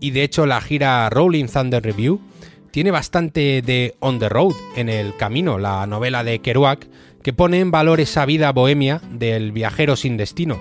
y 0.00 0.12
de 0.12 0.22
hecho 0.22 0.46
la 0.46 0.62
gira 0.62 1.10
Rolling 1.10 1.44
Thunder 1.44 1.82
Review 1.82 2.22
tiene 2.70 2.90
bastante 2.90 3.60
de 3.60 3.94
On 4.00 4.18
the 4.18 4.30
Road 4.30 4.54
en 4.74 4.88
el 4.88 5.14
camino, 5.18 5.58
la 5.58 5.86
novela 5.86 6.24
de 6.24 6.38
Kerouac, 6.38 6.88
que 7.22 7.34
pone 7.34 7.60
en 7.60 7.70
valor 7.70 8.00
esa 8.00 8.24
vida 8.24 8.50
bohemia 8.52 9.02
del 9.10 9.52
viajero 9.52 9.96
sin 9.96 10.16
destino, 10.16 10.58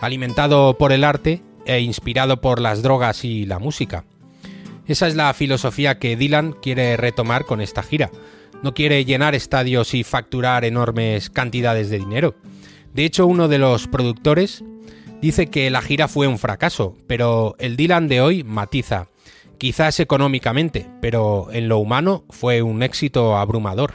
alimentado 0.00 0.78
por 0.78 0.92
el 0.92 1.02
arte 1.02 1.42
e 1.66 1.80
inspirado 1.80 2.40
por 2.40 2.60
las 2.60 2.82
drogas 2.82 3.24
y 3.24 3.46
la 3.46 3.58
música. 3.58 4.04
Esa 4.86 5.08
es 5.08 5.16
la 5.16 5.34
filosofía 5.34 5.98
que 5.98 6.16
Dylan 6.16 6.52
quiere 6.52 6.96
retomar 6.96 7.46
con 7.46 7.60
esta 7.60 7.82
gira. 7.82 8.12
No 8.62 8.74
quiere 8.74 9.04
llenar 9.04 9.34
estadios 9.34 9.94
y 9.94 10.04
facturar 10.04 10.64
enormes 10.64 11.30
cantidades 11.30 11.88
de 11.90 11.98
dinero. 11.98 12.34
De 12.94 13.04
hecho, 13.04 13.26
uno 13.26 13.48
de 13.48 13.58
los 13.58 13.86
productores 13.86 14.62
dice 15.22 15.46
que 15.46 15.70
la 15.70 15.82
gira 15.82 16.08
fue 16.08 16.26
un 16.26 16.38
fracaso, 16.38 16.96
pero 17.06 17.56
el 17.58 17.76
Dylan 17.76 18.08
de 18.08 18.20
hoy 18.20 18.44
matiza. 18.44 19.08
Quizás 19.58 20.00
económicamente, 20.00 20.86
pero 21.00 21.48
en 21.52 21.68
lo 21.68 21.78
humano 21.78 22.24
fue 22.30 22.62
un 22.62 22.82
éxito 22.82 23.36
abrumador. 23.36 23.92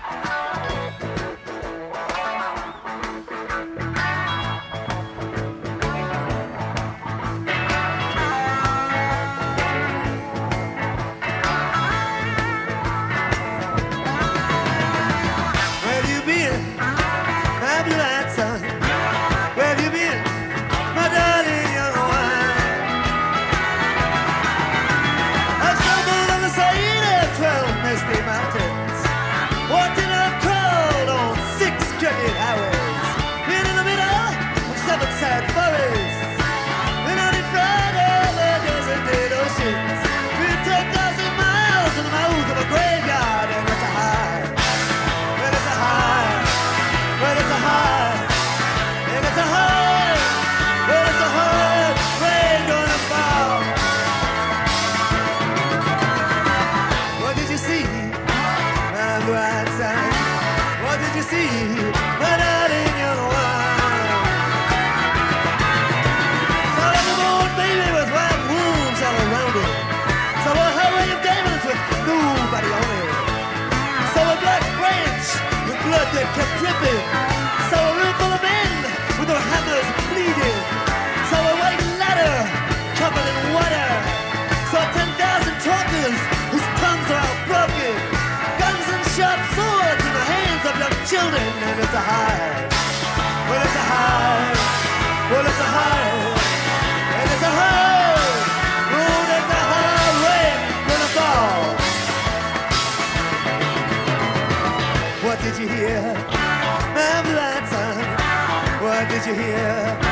You 109.25 109.33
hear? 109.33 110.04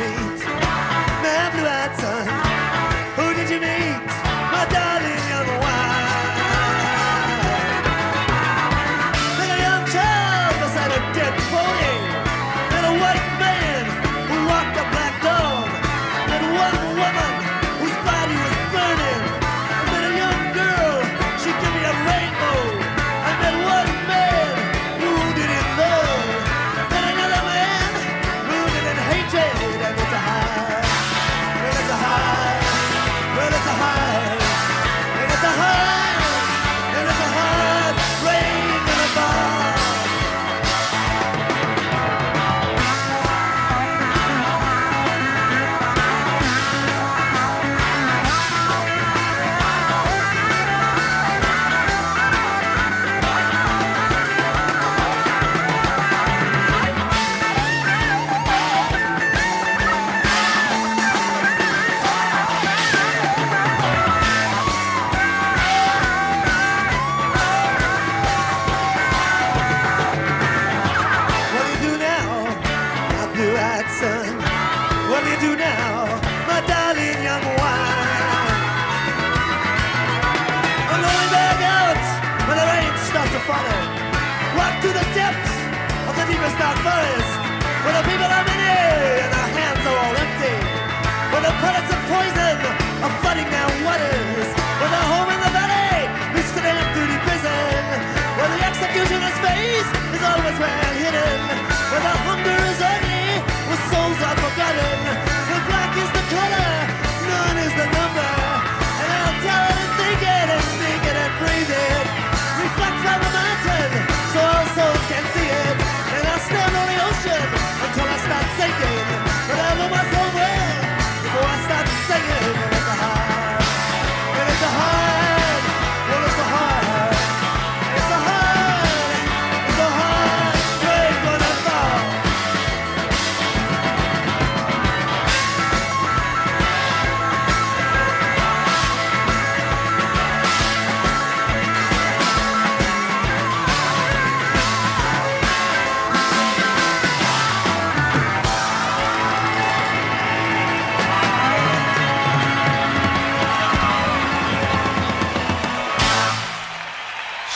me. 0.00 0.29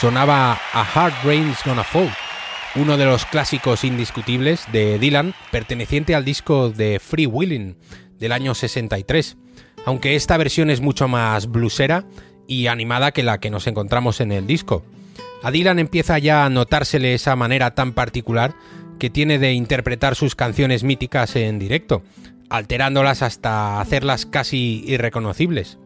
Sonaba 0.05 0.61
A 0.75 0.83
Hard 0.83 1.15
Rain's 1.25 1.61
Gonna 1.65 1.83
Fall, 1.83 2.11
uno 2.75 2.99
de 2.99 3.07
los 3.07 3.25
clásicos 3.25 3.85
indiscutibles 3.85 4.67
de 4.71 4.99
Dylan, 4.99 5.33
perteneciente 5.51 6.15
al 6.15 6.27
disco 6.27 6.69
de 6.69 7.01
Free 7.01 7.25
Willing 7.25 7.79
del 8.19 8.33
año 8.33 8.55
63, 8.55 9.39
aunque 9.87 10.15
esta 10.15 10.37
versión 10.37 10.69
es 10.69 10.83
mucho 10.83 11.09
más 11.09 11.47
bluesera 11.47 12.05
y 12.47 12.67
animada 12.67 13.13
que 13.13 13.23
la 13.23 13.41
que 13.41 13.49
nos 13.49 13.67
encontramos 13.67 14.21
en 14.21 14.33
el 14.33 14.47
disco. 14.47 14.85
A 15.43 15.51
Dylan 15.51 15.79
empieza 15.79 16.19
ya 16.19 16.45
a 16.45 16.51
notársele 16.51 17.15
esa 17.15 17.35
manera 17.35 17.75
tan 17.75 17.95
particular 17.95 18.55
que 18.99 19.09
tiene 19.09 19.39
de 19.39 19.55
interpretar 19.55 20.17
sus 20.17 20.35
canciones 20.35 20.85
míticas 20.85 21.35
en 21.35 21.59
directo, 21.59 22.03
alterándolas 22.51 23.23
hasta 23.23 23.81
hacerlas 23.81 24.27
casi 24.27 24.85
irreconocibles. 24.87 25.79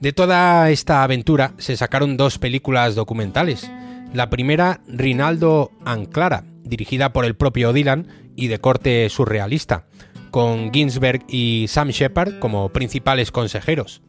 De 0.00 0.12
toda 0.12 0.70
esta 0.70 1.02
aventura 1.02 1.54
se 1.56 1.76
sacaron 1.76 2.16
dos 2.16 2.38
películas 2.38 2.94
documentales. 2.94 3.70
La 4.12 4.28
primera, 4.28 4.80
Rinaldo 4.86 5.72
Anclara, 5.84 6.44
dirigida 6.62 7.12
por 7.12 7.24
el 7.24 7.34
propio 7.34 7.72
Dylan 7.72 8.06
y 8.36 8.48
de 8.48 8.60
corte 8.60 9.08
surrealista, 9.08 9.86
con 10.30 10.72
Ginsberg 10.72 11.24
y 11.28 11.64
Sam 11.68 11.88
Shepard 11.88 12.38
como 12.38 12.68
principales 12.68 13.32
consejeros. 13.32 14.02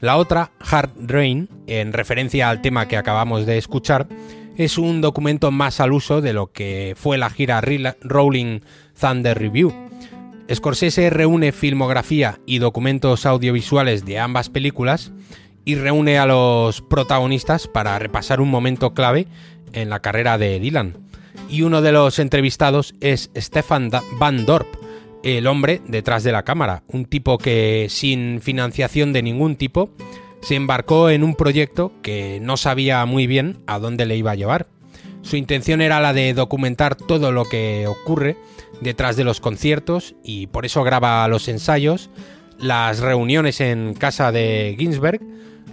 La 0.00 0.16
otra, 0.16 0.52
Hard 0.60 0.92
Rain, 0.96 1.48
en 1.66 1.92
referencia 1.92 2.48
al 2.48 2.62
tema 2.62 2.88
que 2.88 2.96
acabamos 2.96 3.44
de 3.44 3.58
escuchar, 3.58 4.08
es 4.56 4.78
un 4.78 5.00
documento 5.00 5.50
más 5.50 5.80
al 5.80 5.92
uso 5.92 6.20
de 6.20 6.32
lo 6.32 6.52
que 6.52 6.94
fue 6.96 7.18
la 7.18 7.30
gira 7.30 7.60
Rolling 8.00 8.60
Thunder 8.98 9.38
Review, 9.38 9.87
Scorsese 10.52 11.10
reúne 11.10 11.52
filmografía 11.52 12.40
y 12.46 12.58
documentos 12.58 13.26
audiovisuales 13.26 14.04
de 14.06 14.18
ambas 14.18 14.48
películas 14.48 15.12
y 15.66 15.74
reúne 15.74 16.18
a 16.18 16.24
los 16.24 16.80
protagonistas 16.80 17.68
para 17.68 17.98
repasar 17.98 18.40
un 18.40 18.50
momento 18.50 18.94
clave 18.94 19.26
en 19.74 19.90
la 19.90 20.00
carrera 20.00 20.38
de 20.38 20.58
Dylan. 20.58 20.96
Y 21.50 21.62
uno 21.62 21.82
de 21.82 21.92
los 21.92 22.18
entrevistados 22.18 22.94
es 23.00 23.30
Stefan 23.36 23.90
Van 24.18 24.46
Dorp, 24.46 24.68
el 25.22 25.46
hombre 25.46 25.82
detrás 25.86 26.24
de 26.24 26.32
la 26.32 26.44
cámara, 26.44 26.82
un 26.88 27.04
tipo 27.04 27.36
que 27.36 27.86
sin 27.90 28.40
financiación 28.40 29.12
de 29.12 29.22
ningún 29.22 29.56
tipo 29.56 29.90
se 30.40 30.54
embarcó 30.54 31.10
en 31.10 31.24
un 31.24 31.34
proyecto 31.34 31.92
que 32.00 32.38
no 32.40 32.56
sabía 32.56 33.04
muy 33.04 33.26
bien 33.26 33.58
a 33.66 33.78
dónde 33.78 34.06
le 34.06 34.16
iba 34.16 34.30
a 34.30 34.36
llevar. 34.36 34.66
Su 35.20 35.36
intención 35.36 35.82
era 35.82 36.00
la 36.00 36.14
de 36.14 36.32
documentar 36.32 36.94
todo 36.94 37.32
lo 37.32 37.44
que 37.44 37.86
ocurre 37.86 38.36
detrás 38.80 39.16
de 39.16 39.24
los 39.24 39.40
conciertos 39.40 40.14
y 40.22 40.46
por 40.48 40.66
eso 40.66 40.82
graba 40.84 41.26
los 41.28 41.48
ensayos, 41.48 42.10
las 42.58 43.00
reuniones 43.00 43.60
en 43.60 43.94
casa 43.94 44.32
de 44.32 44.76
Ginsberg, 44.78 45.20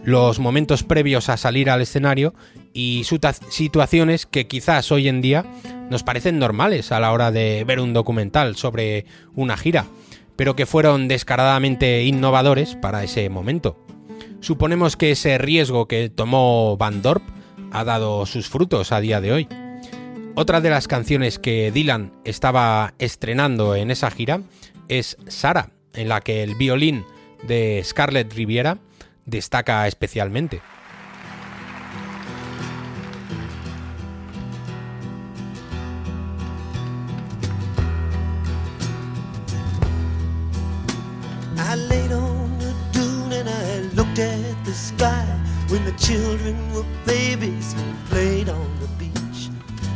los 0.04 0.39
momentos 0.39 0.84
previos 0.84 1.30
a 1.30 1.38
salir 1.38 1.70
al 1.70 1.82
escenario 1.82 2.36
y 2.74 3.06
situaciones 3.50 4.26
que 4.26 4.48
quizás 4.48 4.91
hoy 4.91 5.08
en 5.08 5.22
día 5.22 5.46
nos 5.89 6.04
parecen 6.04 6.38
normales 6.38 6.91
a 6.91 7.00
la 7.00 7.12
hora 7.12 7.32
de 7.32 7.63
ver 7.65 7.80
un 7.80 7.94
documental 7.94 8.56
sobre 8.56 9.06
una 9.34 9.58
gira, 9.58 9.86
pero 10.36 10.56
que 10.56 10.65
fueron 10.65 11.08
descaradamente 11.08 12.04
innovadores 12.04 12.76
para 12.76 13.04
ese 13.04 13.30
momento. 13.30 13.84
Suponemos 14.41 14.96
que 14.96 15.12
ese 15.12 15.38
riesgo 15.39 15.88
que 15.88 16.10
tomó 16.10 16.78
Van 16.78 17.02
Dorp 17.02 17.24
ha 17.72 17.84
dado 17.84 18.26
sus 18.26 18.48
frutos 18.48 18.91
a 18.91 19.00
día 19.00 19.22
de 19.22 19.32
hoy. 19.32 19.48
Otra 20.38 20.60
de 20.60 20.69
las 20.69 20.89
canciones 20.89 21.39
que 21.39 21.71
Dylan 21.71 22.12
estaba 22.26 22.93
estrenando 23.00 23.74
en 23.74 23.89
esa 23.89 24.12
gira 24.12 24.41
es 24.89 25.15
Sara, 25.28 25.71
en 25.93 26.10
la 26.10 26.19
que 26.19 26.43
el 26.43 26.56
violín 26.56 27.06
de 27.48 27.82
Scarlett 27.86 28.34
Riviera 28.34 28.78
destaca 29.26 29.88
especialmente. 29.88 30.62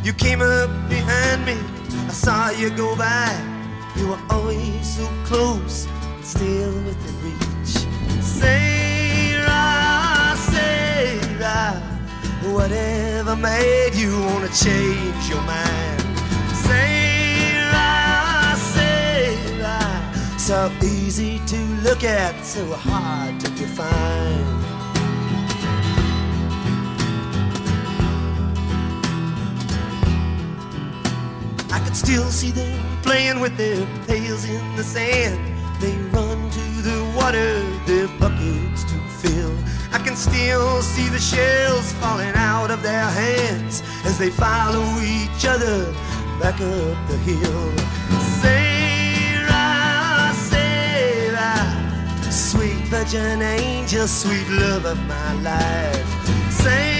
You 0.02 0.14
came 0.14 0.40
up 0.40 0.70
behind 0.88 1.44
me, 1.44 1.56
I 2.08 2.12
saw 2.12 2.48
you 2.50 2.70
go 2.70 2.96
by. 2.96 3.28
You 3.96 4.08
were 4.08 4.20
always 4.30 4.96
so 4.96 5.06
close, 5.24 5.86
still 6.22 6.72
within 6.84 7.16
reach. 7.22 7.74
Sarah, 8.22 9.52
Sarah, 10.38 11.82
whatever 12.50 13.36
made 13.36 13.94
you 13.94 14.18
wanna 14.20 14.48
change 14.48 15.28
your 15.28 15.42
mind? 15.42 16.00
Sarah, 16.64 18.56
Sarah, 18.56 20.12
So 20.38 20.72
easy 20.82 21.40
to 21.46 21.58
look 21.84 22.04
at, 22.04 22.42
so 22.42 22.64
hard 22.72 23.38
to 23.40 23.50
define. 23.50 24.69
I 31.72 31.78
could 31.78 31.96
still 31.96 32.28
see 32.30 32.50
them 32.50 32.80
playing 33.02 33.38
with 33.38 33.56
their 33.56 33.86
pails 34.06 34.44
in 34.44 34.76
the 34.76 34.82
sand. 34.82 35.38
They 35.80 35.96
run 36.10 36.50
to 36.50 36.64
the 36.82 37.12
water, 37.16 37.62
their 37.86 38.08
buckets 38.18 38.82
to 38.84 38.98
fill. 39.20 39.54
I 39.92 39.98
can 39.98 40.16
still 40.16 40.82
see 40.82 41.08
the 41.08 41.20
shells 41.20 41.92
falling 41.94 42.34
out 42.34 42.70
of 42.72 42.82
their 42.82 43.04
hands 43.04 43.82
as 44.04 44.18
they 44.18 44.30
follow 44.30 44.84
each 45.00 45.46
other 45.46 45.92
back 46.40 46.60
up 46.60 46.98
the 47.08 47.18
hill. 47.18 47.72
Sarah, 48.42 50.32
Sarah, 50.50 52.32
sweet 52.32 52.82
virgin 52.90 53.42
angel, 53.42 54.08
sweet 54.08 54.48
love 54.48 54.86
of 54.86 54.98
my 55.06 55.32
life. 55.42 56.06
Sarah, 56.50 56.99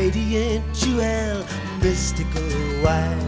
radiant 0.00 0.64
jewel, 0.74 1.44
mystical 1.82 2.50
wife. 2.82 3.26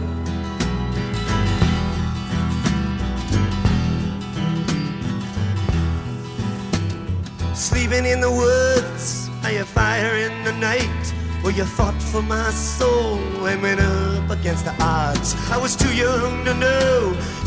Sleeping 7.53 8.05
in 8.07 8.19
the 8.21 8.31
woods 8.43 9.29
by 9.43 9.51
a 9.51 9.63
fire 9.63 10.15
in 10.27 10.33
the 10.43 10.53
night 10.53 11.03
Where 11.43 11.53
you 11.53 11.65
fought 11.65 12.01
for 12.11 12.23
my 12.23 12.49
soul 12.49 13.19
and 13.45 13.61
went 13.61 13.79
up 13.79 14.29
against 14.37 14.65
the 14.65 14.75
odds 14.79 15.35
I 15.51 15.57
was 15.57 15.75
too 15.75 15.93
young 15.95 16.43
to 16.45 16.53
know 16.55 16.95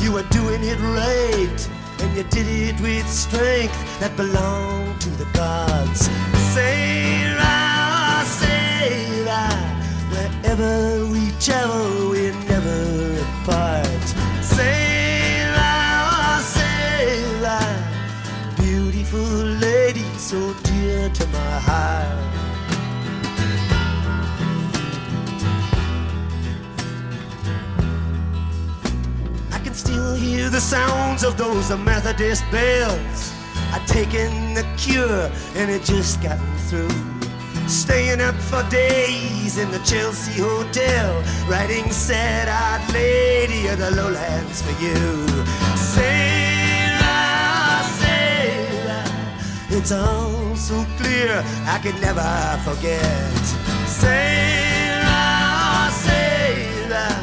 you 0.03 0.13
were 0.13 0.29
doing 0.41 0.63
it 0.73 0.79
right 1.03 1.61
And 2.01 2.17
you 2.17 2.25
did 2.37 2.47
it 2.47 2.81
with 2.81 3.09
strength 3.09 3.81
that 4.01 4.17
belonged 4.17 5.01
to 5.01 5.11
the 5.11 5.29
gods 5.33 6.09
We 10.57 11.33
travel 11.39 12.09
we're 12.09 12.33
never 12.49 13.21
apart 13.21 13.87
Sarah, 14.41 16.41
Sarah 16.41 17.61
Beautiful 18.57 19.21
lady 19.21 20.05
so 20.17 20.55
dear 20.63 21.11
to 21.11 21.27
my 21.27 21.61
heart 21.61 22.09
I 29.53 29.59
can 29.63 29.75
still 29.75 30.15
hear 30.15 30.49
the 30.49 30.63
sounds 30.63 31.23
of 31.23 31.37
those 31.37 31.69
Methodist 31.77 32.51
bells. 32.51 33.35
I'd 33.73 33.87
taken 33.87 34.55
the 34.55 34.65
cure 34.79 35.31
and 35.55 35.71
it 35.71 35.83
just 35.83 36.23
gotten 36.23 36.57
through. 36.69 37.16
Staying 37.69 38.21
up 38.21 38.37
for 38.37 38.63
days 38.71 39.59
in 39.59 39.71
the 39.73 39.81
Chelsea 39.81 40.41
Hotel, 40.41 41.21
writing 41.49 41.91
sad 41.91 42.47
eyed 42.49 42.95
lady 42.95 43.67
of 43.67 43.79
the 43.79 43.91
lowlands 43.91 44.63
for 44.63 44.71
you. 44.81 45.27
Sarah, 45.77 47.03
Sarah, 47.99 49.05
it's 49.69 49.91
all 49.91 50.55
so 50.55 50.87
clear 50.97 51.43
I 51.67 51.81
could 51.83 52.01
never 52.01 52.23
forget. 52.63 53.45
Sarah, 53.89 55.11
Sarah, 55.91 57.19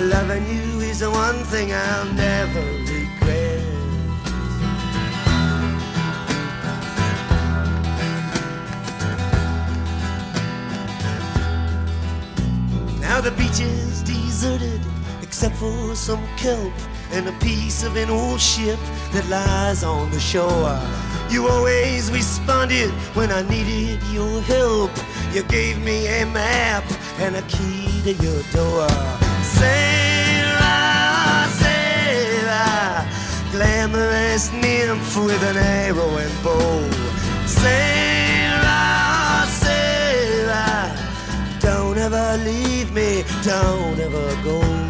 loving 0.00 0.46
you 0.48 0.80
is 0.80 0.98
the 0.98 1.10
one 1.12 1.44
thing 1.44 1.72
I'll 1.72 2.12
never 2.12 2.79
Now 13.10 13.20
the 13.20 13.32
beach 13.32 13.58
is 13.58 14.04
deserted, 14.04 14.80
except 15.20 15.56
for 15.56 15.96
some 15.96 16.24
kelp 16.36 16.72
and 17.10 17.26
a 17.28 17.32
piece 17.40 17.82
of 17.82 17.96
an 17.96 18.08
old 18.08 18.40
ship 18.40 18.78
that 19.10 19.28
lies 19.28 19.82
on 19.82 20.12
the 20.12 20.20
shore. 20.20 20.78
You 21.28 21.48
always 21.48 22.12
responded 22.12 22.90
when 23.16 23.32
I 23.32 23.42
needed 23.42 24.00
your 24.12 24.40
help. 24.42 24.92
You 25.32 25.42
gave 25.42 25.84
me 25.84 26.06
a 26.06 26.24
map 26.26 26.84
and 27.18 27.34
a 27.34 27.42
key 27.42 28.00
to 28.04 28.12
your 28.22 28.42
door. 28.54 28.88
Sarah, 29.58 30.70
Sarah, 31.58 33.08
glamorous 33.50 34.52
nymph 34.52 35.16
with 35.16 35.42
an 35.50 35.56
arrow 35.56 36.16
and 36.16 36.44
bow. 36.44 36.88
Sarah, 37.44 37.99
don't 42.00 42.14
ever 42.14 42.44
leave 42.44 42.92
me, 42.94 43.22
don't 43.44 44.00
ever 44.00 44.42
go. 44.42 44.89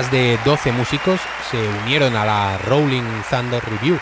Más 0.00 0.10
de 0.10 0.38
12 0.46 0.72
músicos 0.72 1.20
se 1.50 1.58
unieron 1.84 2.16
a 2.16 2.24
la 2.24 2.56
Rolling 2.56 3.02
Thunder 3.28 3.62
Review. 3.62 3.98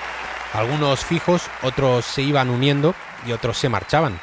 Algunos 0.53 1.05
fijos, 1.05 1.43
otros 1.65 2.05
se 2.05 2.23
iban 2.23 2.51
uniendo 2.51 2.95
y 3.27 3.33
otros 3.33 3.59
se 3.59 3.69
marchaban. 3.69 4.21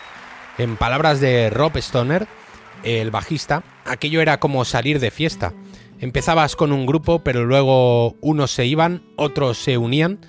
En 0.57 0.77
palabras 0.77 1.19
de 1.19 1.49
Rob 1.49 1.75
Stoner, 1.75 2.29
el 2.83 3.11
bajista, 3.11 3.61
aquello 3.83 4.21
era 4.21 4.39
como 4.39 4.63
salir 4.63 5.01
de 5.01 5.11
fiesta. 5.11 5.51
Empezabas 5.99 6.55
con 6.55 6.71
un 6.71 6.85
grupo, 6.85 7.25
pero 7.25 7.43
luego 7.43 8.15
unos 8.21 8.51
se 8.51 8.65
iban, 8.65 9.03
otros 9.17 9.57
se 9.57 9.77
unían, 9.77 10.19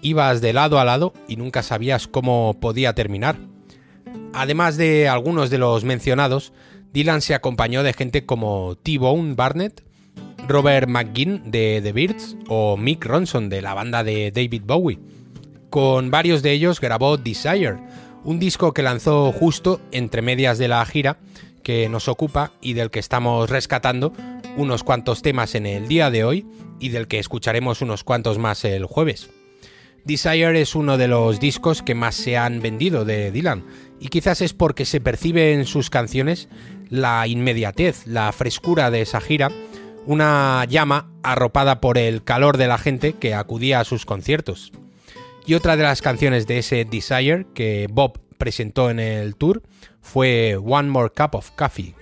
ibas 0.00 0.40
de 0.40 0.54
lado 0.54 0.80
a 0.80 0.86
lado 0.86 1.12
y 1.28 1.36
nunca 1.36 1.62
sabías 1.62 2.08
cómo 2.08 2.56
podía 2.62 2.94
terminar. 2.94 3.36
Además 4.32 4.78
de 4.78 5.06
algunos 5.06 5.50
de 5.50 5.58
los 5.58 5.84
mencionados, 5.84 6.54
Dylan 6.94 7.20
se 7.20 7.34
acompañó 7.34 7.82
de 7.82 7.92
gente 7.92 8.24
como 8.24 8.78
T-Bone 8.82 9.34
Barnett, 9.34 9.84
Robert 10.48 10.88
McGinn 10.88 11.50
de 11.50 11.80
The 11.82 11.92
Birds 11.92 12.36
o 12.48 12.76
Mick 12.76 13.04
Ronson 13.04 13.48
de 13.48 13.62
la 13.62 13.74
banda 13.74 14.04
de 14.04 14.30
David 14.30 14.62
Bowie. 14.66 14.98
Con 15.70 16.10
varios 16.10 16.42
de 16.42 16.52
ellos 16.52 16.80
grabó 16.80 17.16
Desire, 17.16 17.78
un 18.24 18.38
disco 18.38 18.72
que 18.72 18.82
lanzó 18.82 19.32
justo 19.32 19.80
entre 19.90 20.22
medias 20.22 20.58
de 20.58 20.68
la 20.68 20.84
gira 20.84 21.18
que 21.62 21.88
nos 21.88 22.08
ocupa 22.08 22.52
y 22.60 22.74
del 22.74 22.90
que 22.90 22.98
estamos 22.98 23.48
rescatando 23.48 24.12
unos 24.56 24.84
cuantos 24.84 25.22
temas 25.22 25.54
en 25.54 25.66
el 25.66 25.88
día 25.88 26.10
de 26.10 26.24
hoy 26.24 26.46
y 26.78 26.90
del 26.90 27.08
que 27.08 27.18
escucharemos 27.18 27.80
unos 27.80 28.04
cuantos 28.04 28.38
más 28.38 28.64
el 28.64 28.84
jueves. 28.84 29.30
Desire 30.04 30.60
es 30.60 30.74
uno 30.74 30.98
de 30.98 31.08
los 31.08 31.40
discos 31.40 31.82
que 31.82 31.94
más 31.94 32.14
se 32.14 32.36
han 32.36 32.60
vendido 32.60 33.06
de 33.06 33.30
Dylan 33.30 33.64
y 33.98 34.08
quizás 34.08 34.42
es 34.42 34.52
porque 34.52 34.84
se 34.84 35.00
percibe 35.00 35.54
en 35.54 35.64
sus 35.64 35.88
canciones 35.88 36.48
la 36.90 37.26
inmediatez, 37.26 38.06
la 38.06 38.30
frescura 38.32 38.90
de 38.90 39.00
esa 39.00 39.22
gira 39.22 39.50
una 40.06 40.64
llama 40.68 41.08
arropada 41.22 41.80
por 41.80 41.98
el 41.98 42.22
calor 42.24 42.56
de 42.56 42.66
la 42.66 42.78
gente 42.78 43.14
que 43.14 43.34
acudía 43.34 43.80
a 43.80 43.84
sus 43.84 44.04
conciertos. 44.06 44.72
Y 45.46 45.54
otra 45.54 45.76
de 45.76 45.82
las 45.82 46.02
canciones 46.02 46.46
de 46.46 46.58
ese 46.58 46.84
Desire 46.84 47.46
que 47.54 47.86
Bob 47.90 48.20
presentó 48.38 48.90
en 48.90 48.98
el 48.98 49.36
tour 49.36 49.62
fue 50.00 50.56
One 50.56 50.88
More 50.88 51.10
Cup 51.10 51.34
of 51.34 51.50
Coffee. 51.52 51.94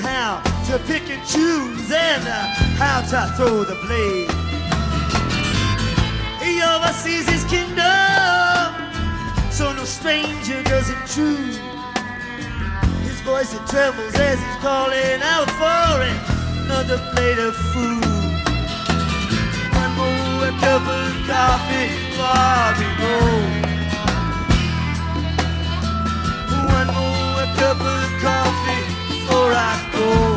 How 0.00 0.42
to 0.66 0.78
pick 0.86 1.08
and 1.08 1.24
choose 1.24 1.92
and 1.92 2.26
uh, 2.26 2.46
how 2.82 3.00
to 3.02 3.32
throw 3.36 3.62
the 3.62 3.76
blade. 3.86 4.28
He 6.42 6.60
oversees 6.60 7.28
his 7.28 7.44
kingdom, 7.44 7.78
so 9.52 9.72
no 9.72 9.84
stranger 9.84 10.60
does 10.64 10.90
intrude. 10.90 11.60
His 13.06 13.20
voice 13.20 13.54
it 13.54 13.64
trembles 13.68 14.16
as 14.16 14.40
he's 14.40 14.56
calling 14.56 15.22
out 15.22 15.48
for 15.62 16.02
another 16.64 16.98
plate 17.14 17.38
of 17.38 17.54
food. 17.54 18.04
One 19.78 19.94
more 19.94 20.50
cup 20.58 20.82
of 20.82 21.12
coffee 21.30 21.88
for 22.18 22.74
road. 22.98 23.62
One 26.66 26.88
more 26.88 27.46
cup 27.54 27.80
of 27.80 28.20
coffee 28.20 28.83
before 29.26 29.52
I 29.54 29.90
go 29.92 30.33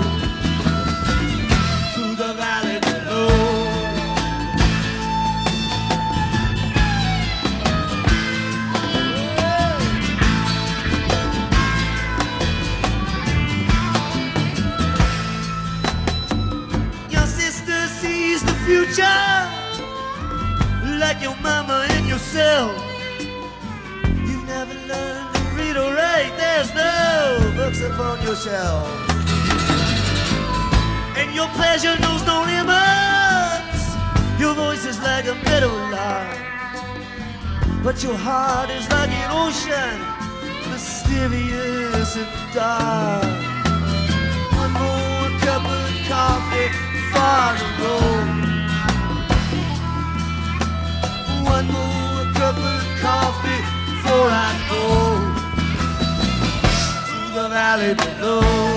upon 27.97 28.21
yourself. 28.21 28.87
And 31.17 31.33
your 31.33 31.47
pleasure 31.59 31.97
knows 31.99 32.23
no 32.31 32.37
limits. 32.53 33.81
Your 34.39 34.53
voice 34.53 34.85
is 34.85 34.99
like 34.99 35.25
a 35.25 35.35
meadow 35.45 35.73
lark. 35.95 36.37
But 37.83 38.03
your 38.03 38.15
heart 38.15 38.69
is 38.69 38.85
like 38.91 39.09
an 39.09 39.29
ocean, 39.43 39.97
mysterious 40.69 42.15
and 42.17 42.33
dark. 42.53 43.23
One 44.61 44.73
more 44.81 45.29
cup 45.45 45.65
of 45.65 45.89
coffee 46.07 46.69
for 47.11 47.66
lay 57.87 57.93
below. 57.93 58.76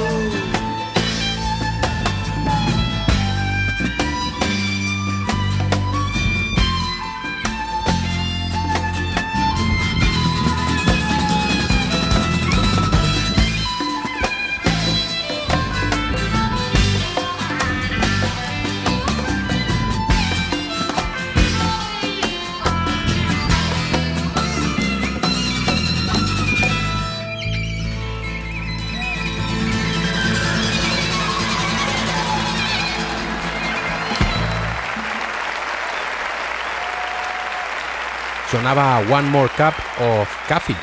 One 38.73 39.29
More 39.31 39.51
Cup 39.57 39.75
of 40.01 40.29
Coffee 40.49 40.77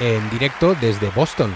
en 0.00 0.28
directo 0.30 0.74
desde 0.80 1.08
Boston. 1.10 1.54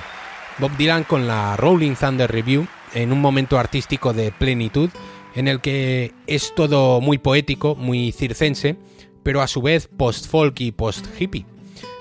Bob 0.59 0.77
Dylan 0.77 1.03
con 1.03 1.27
la 1.27 1.57
Rolling 1.57 1.95
Thunder 1.97 2.31
Review 2.31 2.69
en 2.95 3.13
un 3.13 3.21
momento 3.21 3.59
artístico 3.59 4.13
de 4.13 4.31
plenitud 4.31 4.91
en 5.35 5.49
el 5.49 5.61
que 5.61 6.13
es 6.29 6.55
todo 6.55 7.01
muy 7.01 7.19
poético, 7.19 7.75
muy 7.75 8.13
circense, 8.13 8.77
pero 9.25 9.43
a 9.43 9.49
su 9.49 9.61
vez 9.61 9.89
post-folk 9.89 10.61
y 10.61 10.71
post-hippie. 10.71 11.47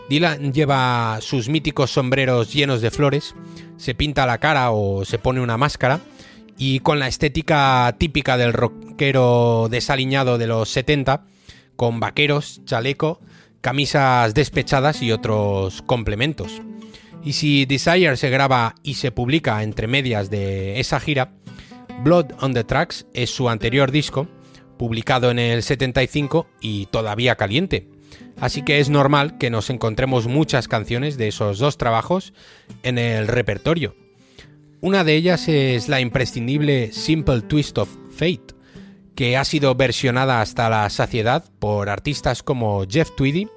Dylan 0.10 0.54
lleva 0.54 1.18
sus 1.22 1.50
míticos 1.50 1.90
sombreros 1.90 2.54
llenos 2.54 2.82
de 2.82 2.92
flores, 2.92 3.34
se 3.78 3.96
pinta 3.96 4.28
la 4.28 4.38
cara 4.38 4.70
o 4.72 5.06
se 5.06 5.18
pone 5.18 5.42
una 5.42 5.58
máscara 5.58 6.02
y 6.56 6.82
con 6.82 7.00
la 7.00 7.08
estética 7.08 7.96
típica 7.98 8.38
del 8.38 8.54
rockero 8.54 9.70
desaliñado 9.72 10.38
de 10.38 10.46
los 10.46 10.70
70, 10.70 11.26
con 11.76 12.00
vaqueros, 12.00 12.62
chaleco, 12.66 13.20
camisas 13.66 14.36
despechadas 14.36 15.02
y 15.02 15.12
otros 15.12 15.82
complementos. 15.82 16.62
Y 17.24 17.34
si 17.34 17.66
Desire 17.66 18.16
se 18.16 18.30
graba 18.30 18.76
y 18.84 18.94
se 18.94 19.10
publica 19.10 19.64
entre 19.64 19.88
medias 19.88 20.30
de 20.30 20.80
esa 20.80 21.00
gira, 21.00 21.32
Blood 22.04 22.28
on 22.42 22.54
the 22.54 22.64
Tracks 22.64 23.08
es 23.16 23.32
su 23.32 23.50
anterior 23.50 23.90
disco, 23.90 24.28
publicado 24.78 25.32
en 25.32 25.40
el 25.40 25.64
75 25.64 26.46
y 26.62 26.86
todavía 26.92 27.38
caliente. 27.38 27.88
Así 28.40 28.62
que 28.62 28.80
es 28.80 28.92
normal 28.92 29.40
que 29.40 29.50
nos 29.50 29.72
encontremos 29.72 30.28
muchas 30.28 30.68
canciones 30.68 31.18
de 31.18 31.30
esos 31.30 31.58
dos 31.58 31.80
trabajos 31.80 32.34
en 32.84 33.00
el 33.00 33.28
repertorio. 33.28 33.96
Una 34.80 35.04
de 35.04 35.16
ellas 35.16 35.48
es 35.48 35.90
la 35.90 36.02
imprescindible 36.02 36.92
Simple 36.92 37.42
Twist 37.42 37.80
of 37.80 37.90
Fate, 38.12 38.54
que 39.16 39.38
ha 39.38 39.44
sido 39.44 39.74
versionada 39.74 40.42
hasta 40.42 40.70
la 40.70 40.88
saciedad 40.92 41.46
por 41.58 41.90
artistas 41.90 42.44
como 42.44 42.86
Jeff 42.88 43.10
Tweedy, 43.18 43.48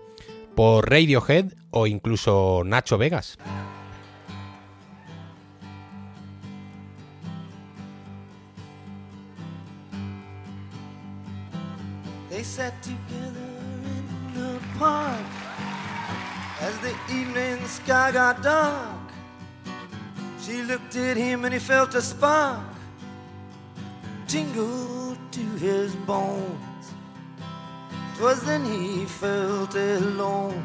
por 0.59 0.91
Radiohead 0.91 1.55
o 1.71 1.87
incluso 1.87 2.65
Nacho 2.65 2.99
Vegas. 2.99 3.39
They 12.29 12.43
sat 12.43 12.75
together 12.83 13.39
in 13.87 14.35
the 14.35 14.59
park 14.81 15.15
as 16.61 16.77
the 16.81 16.93
evening 17.09 17.65
sky 17.69 18.11
got 18.11 18.43
dark. 18.43 19.13
She 20.45 20.65
looked 20.65 20.97
at 20.97 21.17
him 21.17 21.45
and 21.45 21.55
he 21.55 21.61
felt 21.61 21.95
a 21.95 22.03
spark 22.03 22.67
tingle 24.27 25.17
to 25.31 25.45
his 25.61 25.95
bones. 26.05 26.68
Twas 28.19 28.43
then 28.43 28.65
he 28.65 29.05
felt 29.05 29.77
alone 29.77 30.61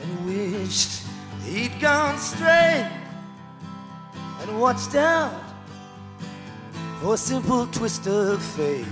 and 0.00 0.26
wished 0.26 1.02
he'd 1.42 1.80
gone 1.80 2.16
straight 2.18 2.88
and 4.40 4.60
watched 4.60 4.94
out 4.94 5.42
for 7.00 7.14
a 7.14 7.16
simple 7.16 7.66
twist 7.66 8.06
of 8.06 8.40
fate. 8.40 8.86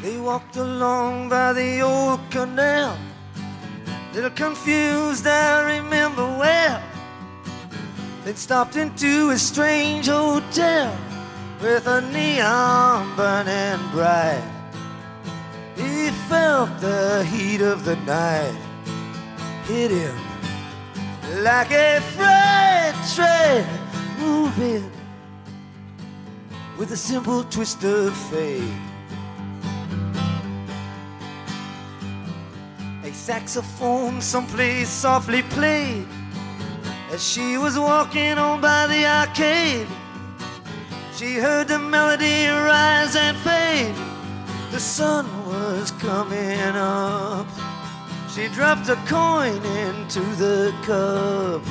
They 0.00 0.16
walked 0.16 0.56
along 0.56 1.28
by 1.28 1.52
the 1.52 1.82
old 1.82 2.20
canal, 2.30 2.96
little 4.14 4.30
confused, 4.30 5.26
I 5.26 5.76
remember 5.76 6.24
well. 6.38 6.82
Then 8.24 8.36
stopped 8.36 8.76
into 8.76 9.28
a 9.32 9.38
strange 9.38 10.06
hotel 10.06 10.96
with 11.60 11.86
a 11.86 12.00
neon 12.12 13.16
burning 13.16 13.80
bright. 13.90 14.42
He 15.76 16.10
felt 16.28 16.80
the 16.80 17.24
heat 17.24 17.60
of 17.60 17.84
the 17.84 17.96
night 17.96 18.56
hit 19.64 19.90
him 19.90 20.16
like 21.42 21.70
a 21.70 22.00
freight 22.14 22.94
train 23.14 23.66
moving 24.18 24.90
with 26.78 26.92
a 26.92 26.96
simple 26.96 27.42
twist 27.44 27.82
of 27.84 28.16
fate. 28.30 28.62
A 33.04 33.12
saxophone 33.12 34.20
someplace 34.20 34.88
softly 34.88 35.42
played 35.42 36.06
as 37.10 37.26
she 37.26 37.58
was 37.58 37.78
walking 37.78 38.38
on 38.38 38.60
by 38.60 38.86
the 38.86 39.06
arcade. 39.06 39.86
She 41.16 41.36
heard 41.36 41.68
the 41.68 41.78
melody 41.78 42.46
rise 42.46 43.16
and 43.16 43.38
fade. 43.38 43.94
The 44.70 44.78
sun 44.78 45.24
was 45.46 45.90
coming 45.92 46.76
up. 46.76 47.46
She 48.28 48.48
dropped 48.48 48.90
a 48.90 48.96
coin 49.06 49.64
into 49.64 50.20
the 50.36 50.74
cup 50.82 51.62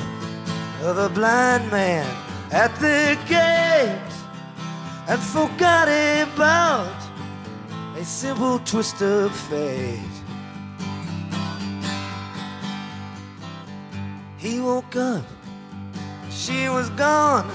of 0.82 0.98
a 0.98 1.08
blind 1.08 1.70
man 1.70 2.04
at 2.50 2.74
the 2.80 3.16
gate 3.28 4.14
and 5.06 5.22
forgot 5.22 5.86
about 5.86 7.00
a 7.96 8.04
simple 8.04 8.58
twist 8.64 9.00
of 9.00 9.32
fate. 9.32 10.00
He 14.38 14.60
woke 14.60 14.96
up, 14.96 15.24
she 16.30 16.68
was 16.68 16.90
gone. 16.90 17.48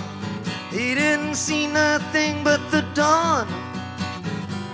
He 0.71 0.95
didn't 0.95 1.35
see 1.35 1.67
nothing 1.67 2.45
but 2.45 2.71
the 2.71 2.81
dawn. 2.93 3.45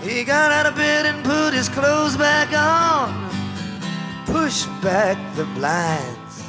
He 0.03 0.23
got 0.23 0.51
out 0.51 0.67
of 0.67 0.75
bed 0.75 1.07
and 1.07 1.25
put 1.25 1.55
his 1.55 1.69
clothes 1.69 2.15
back 2.15 2.53
on, 2.53 3.09
pushed 4.27 4.69
back 4.83 5.17
the 5.35 5.45
blinds, 5.55 6.43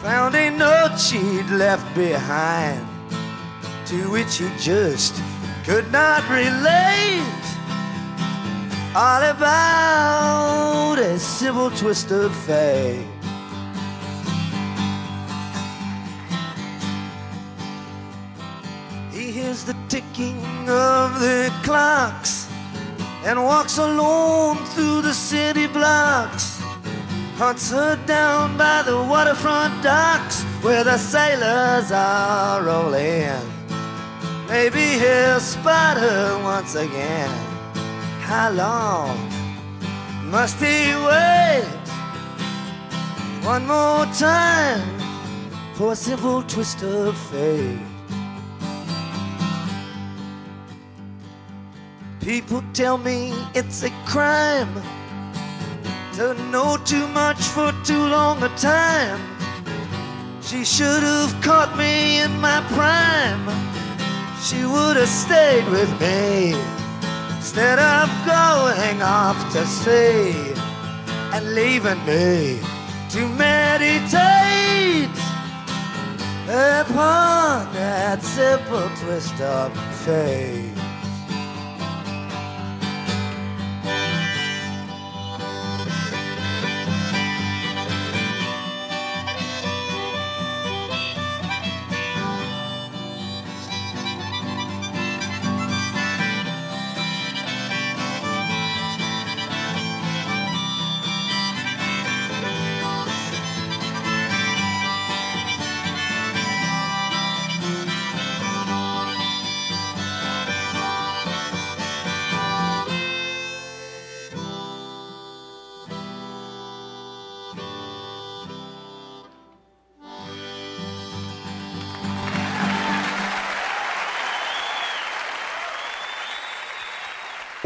found 0.00 0.36
a 0.36 0.48
note 0.48 0.96
she'd 0.96 1.50
left 1.50 1.92
behind, 1.96 2.86
to 3.86 4.08
which 4.12 4.36
he 4.38 4.48
just 4.58 5.20
could 5.64 5.90
not 5.90 6.22
relate. 6.30 7.42
All 8.94 9.22
about 9.22 10.98
a 11.00 11.18
simple 11.18 11.70
twist 11.72 12.12
of 12.12 12.32
fate. 12.46 13.11
Hears 19.52 19.64
the 19.64 19.76
ticking 19.88 20.40
of 20.68 21.20
the 21.20 21.52
clocks 21.62 22.48
and 23.24 23.42
walks 23.42 23.76
alone 23.76 24.56
through 24.72 25.02
the 25.02 25.12
city 25.12 25.66
blocks. 25.66 26.58
Hunts 27.36 27.70
her 27.70 27.96
down 28.06 28.56
by 28.56 28.82
the 28.82 28.96
waterfront 28.96 29.82
docks 29.82 30.42
where 30.64 30.84
the 30.84 30.96
sailors 30.96 31.92
are 31.92 32.62
rolling. 32.62 33.44
Maybe 34.48 34.84
he'll 35.02 35.40
spot 35.40 35.98
her 35.98 36.42
once 36.42 36.74
again. 36.74 37.30
How 38.20 38.50
long 38.52 39.16
must 40.30 40.58
he 40.60 40.94
wait? 41.10 41.84
One 43.44 43.66
more 43.66 44.06
time 44.18 44.88
for 45.74 45.92
a 45.92 45.96
simple 45.96 46.42
twist 46.44 46.82
of 46.82 47.16
fate. 47.30 47.91
People 52.22 52.62
tell 52.72 52.98
me 52.98 53.32
it's 53.52 53.82
a 53.82 53.90
crime 54.06 54.72
to 56.14 56.34
know 56.52 56.78
too 56.84 57.08
much 57.08 57.38
for 57.38 57.72
too 57.84 58.06
long 58.06 58.40
a 58.44 58.48
time. 58.50 59.20
She 60.40 60.64
should 60.64 61.02
have 61.02 61.34
caught 61.42 61.76
me 61.76 62.20
in 62.20 62.30
my 62.40 62.60
prime. 62.78 63.44
She 64.40 64.64
would 64.64 64.96
have 64.98 65.08
stayed 65.08 65.68
with 65.68 65.90
me 66.00 66.54
instead 67.36 67.80
of 67.80 68.08
going 68.24 69.02
off 69.02 69.36
to 69.54 69.66
sea 69.66 70.54
and 71.34 71.56
leaving 71.56 71.98
me 72.06 72.60
to 73.10 73.28
meditate 73.30 75.10
upon 76.46 77.66
that 77.74 78.22
simple 78.22 78.88
twist 79.00 79.40
of 79.40 79.76
fate. 80.04 80.81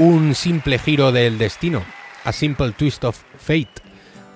Un 0.07 0.37
simple 0.37 0.79
giro 0.79 1.11
del 1.11 1.37
destino, 1.37 1.83
A 2.23 2.31
Simple 2.31 2.71
Twist 2.71 3.03
of 3.03 3.21
Fate, 3.39 3.83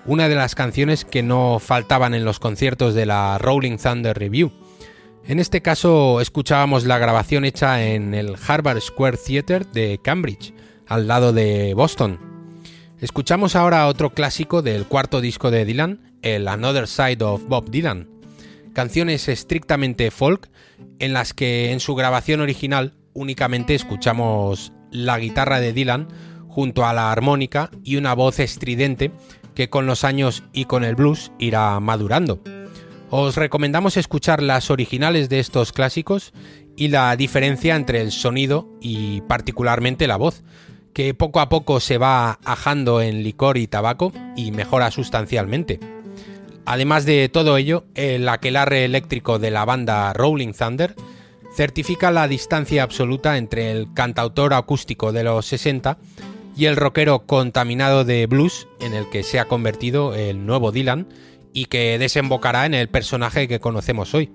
una 0.05 0.29
de 0.29 0.35
las 0.35 0.57
canciones 0.57 1.05
que 1.05 1.23
no 1.23 1.61
faltaban 1.61 2.13
en 2.13 2.25
los 2.25 2.41
conciertos 2.41 2.93
de 2.95 3.07
la 3.07 3.39
Rolling 3.39 3.77
Thunder 3.77 4.19
Review. 4.19 4.51
En 5.25 5.39
este 5.39 5.63
caso 5.63 6.21
escuchábamos 6.21 6.87
la 6.87 6.99
grabación 6.99 7.45
hecha 7.45 7.85
en 7.87 8.15
el 8.15 8.35
Harvard 8.49 8.81
Square 8.81 9.17
Theatre 9.17 9.65
de 9.73 10.01
Cambridge, 10.03 10.53
al 10.89 11.07
lado 11.07 11.33
de 11.33 11.73
Boston. 11.75 12.19
Escuchamos 13.01 13.55
ahora 13.55 13.87
otro 13.87 14.11
clásico 14.11 14.63
del 14.63 14.87
cuarto 14.87 15.21
disco 15.21 15.53
de 15.53 15.65
Dylan, 15.65 16.19
el 16.23 16.49
Another 16.49 16.89
Side 16.89 17.23
of 17.23 17.45
Bob 17.45 17.71
Dylan. 17.71 18.09
Canciones 18.73 19.29
estrictamente 19.29 20.11
folk 20.11 20.51
en 20.99 21.13
las 21.13 21.33
que 21.33 21.71
en 21.71 21.79
su 21.79 21.95
grabación 21.95 22.41
original 22.41 22.95
únicamente 23.13 23.77
escuchamos 23.77 24.73
la 24.91 25.19
guitarra 25.19 25.61
de 25.61 25.73
Dylan 25.73 26.09
junto 26.49 26.85
a 26.85 26.93
la 26.93 27.13
armónica 27.13 27.71
y 27.85 27.97
una 27.97 28.15
voz 28.15 28.41
estridente 28.41 29.13
que 29.55 29.71
con 29.71 29.87
los 29.87 30.05
años 30.05 30.43
y 30.53 30.65
con 30.65 30.85
el 30.85 30.95
blues 30.95 31.33
irá 31.39 31.79
madurando. 31.81 32.41
Os 33.11 33.37
recomendamos 33.37 33.97
escuchar 33.97 34.43
las 34.43 34.71
originales 34.71 35.29
de 35.29 35.41
estos 35.41 35.73
clásicos 35.73 36.33
y 36.77 36.89
la 36.89 37.15
diferencia 37.17 37.75
entre 37.75 38.01
el 38.01 38.13
sonido 38.13 38.69
y 38.81 39.21
particularmente 39.23 40.07
la 40.07 40.17
voz, 40.17 40.45
que 40.93 41.15
poco 41.15 41.41
a 41.41 41.49
poco 41.49 41.81
se 41.81 41.99
va 41.99 42.39
ajando 42.45 43.01
en 43.01 43.23
licor 43.23 43.59
y 43.59 43.67
tabaco 43.67 44.13
y 44.37 44.53
mejora 44.53 44.91
sustancialmente. 44.91 45.81
Además 46.67 47.05
de 47.05 47.29
todo 47.29 47.57
ello, 47.57 47.85
el 47.95 48.29
aquelarre 48.29 48.85
eléctrico 48.85 49.39
de 49.39 49.51
la 49.51 49.65
banda 49.65 50.13
Rolling 50.13 50.53
Thunder 50.53 50.95
certifica 51.55 52.11
la 52.11 52.29
distancia 52.29 52.83
absoluta 52.83 53.37
entre 53.37 53.71
el 53.73 53.93
cantautor 53.93 54.55
acústico 54.55 55.13
de 55.13 55.25
los 55.25 55.47
60 55.47 55.99
y 56.57 56.67
el 56.67 56.77
rockero 56.77 57.27
contaminado 57.27 58.05
de 58.05 58.27
blues 58.27 58.69
en 58.81 58.95
el 58.95 59.09
que 59.11 59.23
se 59.23 59.39
ha 59.39 59.47
convertido 59.47 60.15
el 60.15 60.47
nuevo 60.47 60.73
Dylan 60.73 61.09
y 61.53 61.67
que 61.67 61.99
desembocará 61.99 62.67
en 62.67 62.75
el 62.75 62.89
personaje 62.89 63.49
que 63.49 63.61
conocemos 63.61 64.15
hoy. 64.15 64.31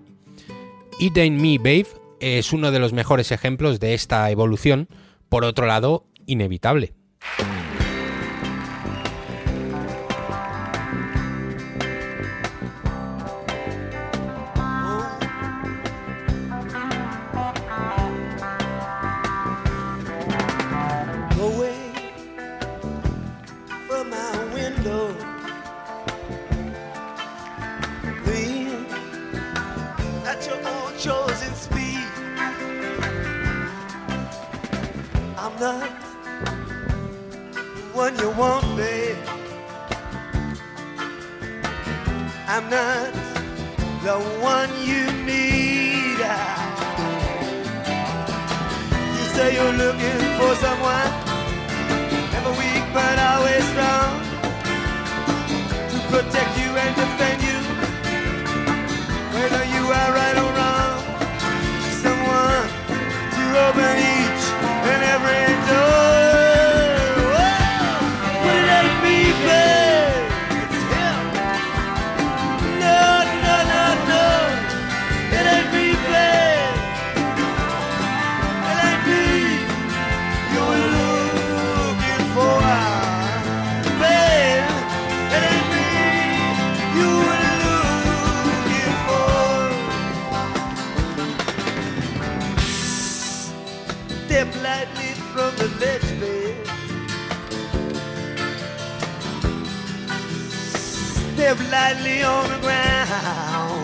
It 0.99 1.17
Me 1.17 1.57
Babe 1.57 1.87
es 2.19 2.53
uno 2.53 2.71
de 2.71 2.79
los 2.79 2.93
mejores 2.93 3.31
ejemplos 3.31 3.79
de 3.79 3.93
esta 3.93 4.29
evolución, 4.31 4.87
por 5.29 5.43
otro 5.43 5.65
lado, 5.65 6.05
inevitable. 6.25 6.93
step 94.35 94.53
lightly 94.61 95.13
from 95.31 95.55
the 95.55 95.67
ledge 95.79 96.19
bed. 96.19 96.67
Step 101.33 101.57
lightly 101.71 102.21
on 102.21 102.49
the 102.49 102.59
ground. 102.59 103.74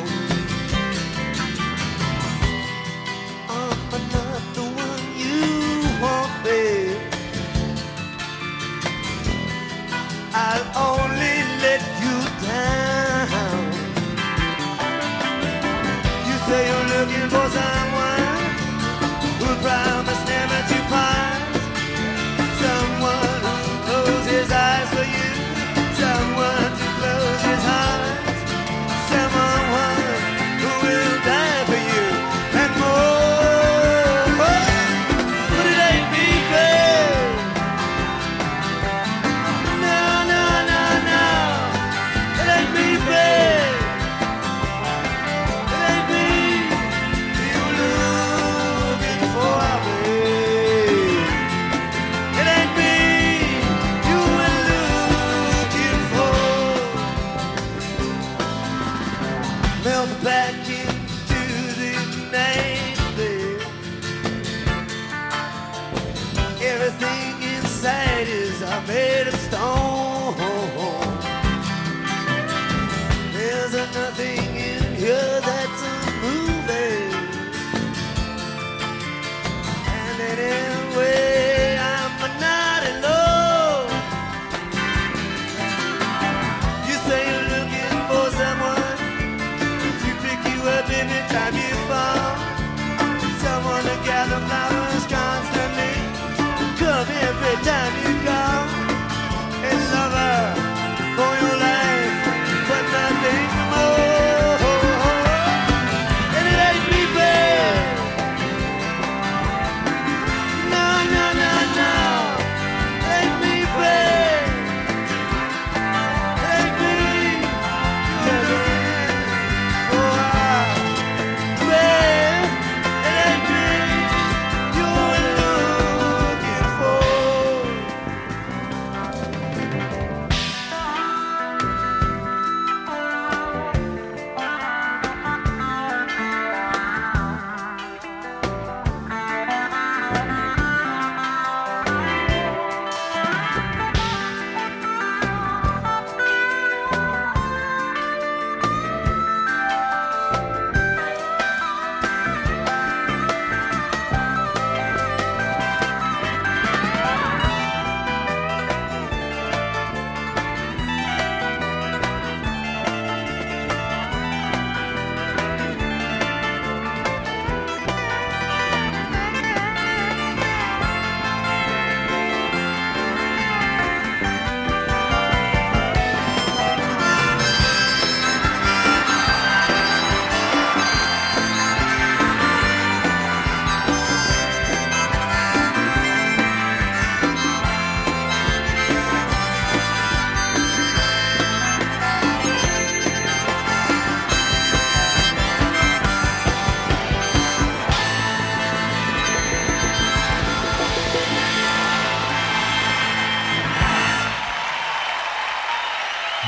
now. 92.01 92.40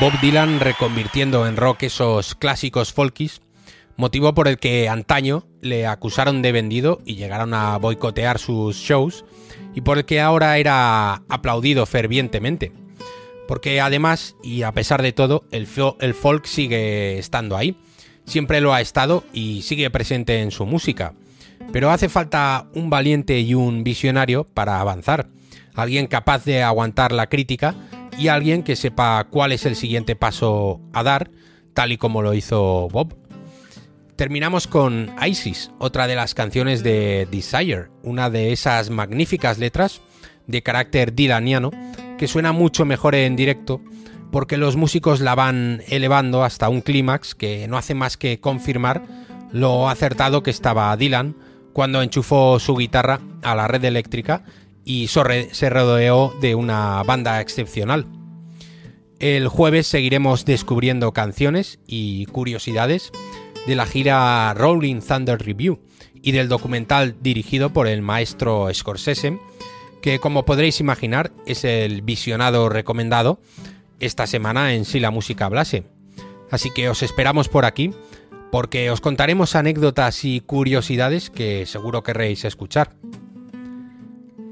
Bob 0.03 0.19
Dylan 0.19 0.59
reconvirtiendo 0.59 1.47
en 1.47 1.55
rock 1.55 1.83
esos 1.83 2.35
clásicos 2.35 2.91
folkies, 2.91 3.41
motivo 3.95 4.33
por 4.33 4.49
el 4.49 4.57
que 4.57 4.89
antaño 4.89 5.47
le 5.61 5.87
acusaron 5.87 6.41
de 6.41 6.51
vendido 6.51 6.99
y 7.05 7.15
llegaron 7.15 7.53
a 7.53 7.77
boicotear 7.77 8.37
sus 8.37 8.75
shows, 8.75 9.23
y 9.73 9.79
por 9.79 9.97
el 9.97 10.03
que 10.03 10.19
ahora 10.19 10.57
era 10.57 11.23
aplaudido 11.29 11.85
fervientemente. 11.85 12.73
Porque 13.47 13.79
además, 13.79 14.35
y 14.43 14.63
a 14.63 14.73
pesar 14.73 15.01
de 15.01 15.13
todo, 15.13 15.45
el 15.51 15.67
folk 15.67 16.47
sigue 16.47 17.17
estando 17.17 17.55
ahí, 17.55 17.77
siempre 18.25 18.59
lo 18.59 18.73
ha 18.73 18.81
estado 18.81 19.23
y 19.31 19.61
sigue 19.61 19.89
presente 19.89 20.41
en 20.41 20.51
su 20.51 20.65
música. 20.65 21.13
Pero 21.71 21.91
hace 21.91 22.09
falta 22.09 22.67
un 22.73 22.89
valiente 22.89 23.39
y 23.39 23.53
un 23.53 23.85
visionario 23.85 24.43
para 24.43 24.81
avanzar, 24.81 25.29
alguien 25.75 26.07
capaz 26.07 26.43
de 26.43 26.61
aguantar 26.61 27.13
la 27.13 27.27
crítica, 27.27 27.73
y 28.17 28.27
alguien 28.27 28.63
que 28.63 28.75
sepa 28.75 29.23
cuál 29.29 29.51
es 29.51 29.65
el 29.65 29.75
siguiente 29.75 30.15
paso 30.15 30.81
a 30.93 31.03
dar, 31.03 31.31
tal 31.73 31.91
y 31.91 31.97
como 31.97 32.21
lo 32.21 32.33
hizo 32.33 32.87
Bob. 32.89 33.15
Terminamos 34.15 34.67
con 34.67 35.13
Isis, 35.25 35.71
otra 35.79 36.07
de 36.07 36.15
las 36.15 36.33
canciones 36.33 36.83
de 36.83 37.27
Desire, 37.31 37.87
una 38.03 38.29
de 38.29 38.51
esas 38.51 38.89
magníficas 38.89 39.57
letras 39.57 40.01
de 40.47 40.61
carácter 40.61 41.15
dilaniano 41.15 41.71
que 42.17 42.27
suena 42.27 42.51
mucho 42.51 42.85
mejor 42.85 43.15
en 43.15 43.35
directo 43.35 43.81
porque 44.31 44.57
los 44.57 44.75
músicos 44.75 45.19
la 45.19 45.35
van 45.35 45.83
elevando 45.87 46.43
hasta 46.43 46.69
un 46.69 46.81
clímax 46.81 47.35
que 47.35 47.67
no 47.67 47.77
hace 47.77 47.93
más 47.93 48.17
que 48.17 48.39
confirmar 48.39 49.03
lo 49.51 49.89
acertado 49.89 50.41
que 50.41 50.49
estaba 50.49 50.95
Dylan 50.97 51.35
cuando 51.71 52.01
enchufó 52.01 52.59
su 52.59 52.75
guitarra 52.75 53.19
a 53.43 53.55
la 53.55 53.67
red 53.67 53.83
eléctrica 53.85 54.43
y 54.85 55.07
se 55.07 55.69
rodeó 55.69 56.33
de 56.41 56.55
una 56.55 57.03
banda 57.03 57.41
excepcional. 57.41 58.07
El 59.19 59.47
jueves 59.47 59.87
seguiremos 59.87 60.45
descubriendo 60.45 61.13
canciones 61.13 61.79
y 61.87 62.25
curiosidades 62.25 63.11
de 63.65 63.75
la 63.75 63.85
gira 63.85 64.53
Rolling 64.53 64.99
Thunder 64.99 65.39
Review 65.41 65.79
y 66.21 66.31
del 66.31 66.49
documental 66.49 67.15
dirigido 67.21 67.71
por 67.71 67.87
el 67.87 68.01
maestro 68.01 68.67
Scorsese, 68.73 69.39
que 70.01 70.19
como 70.19 70.43
podréis 70.43 70.79
imaginar 70.81 71.31
es 71.45 71.63
el 71.63 72.01
visionado 72.01 72.67
recomendado 72.67 73.39
esta 73.99 74.27
semana 74.27 74.73
en 74.73 74.83
Si 74.83 74.99
la 74.99 75.11
música 75.11 75.45
hablase. 75.45 75.85
Así 76.51 76.69
que 76.71 76.89
os 76.89 77.01
esperamos 77.03 77.47
por 77.47 77.65
aquí 77.65 77.91
porque 78.51 78.91
os 78.91 79.01
contaremos 79.01 79.55
anécdotas 79.55 80.25
y 80.25 80.41
curiosidades 80.41 81.29
que 81.29 81.65
seguro 81.65 82.03
querréis 82.03 82.45
escuchar. 82.45 82.95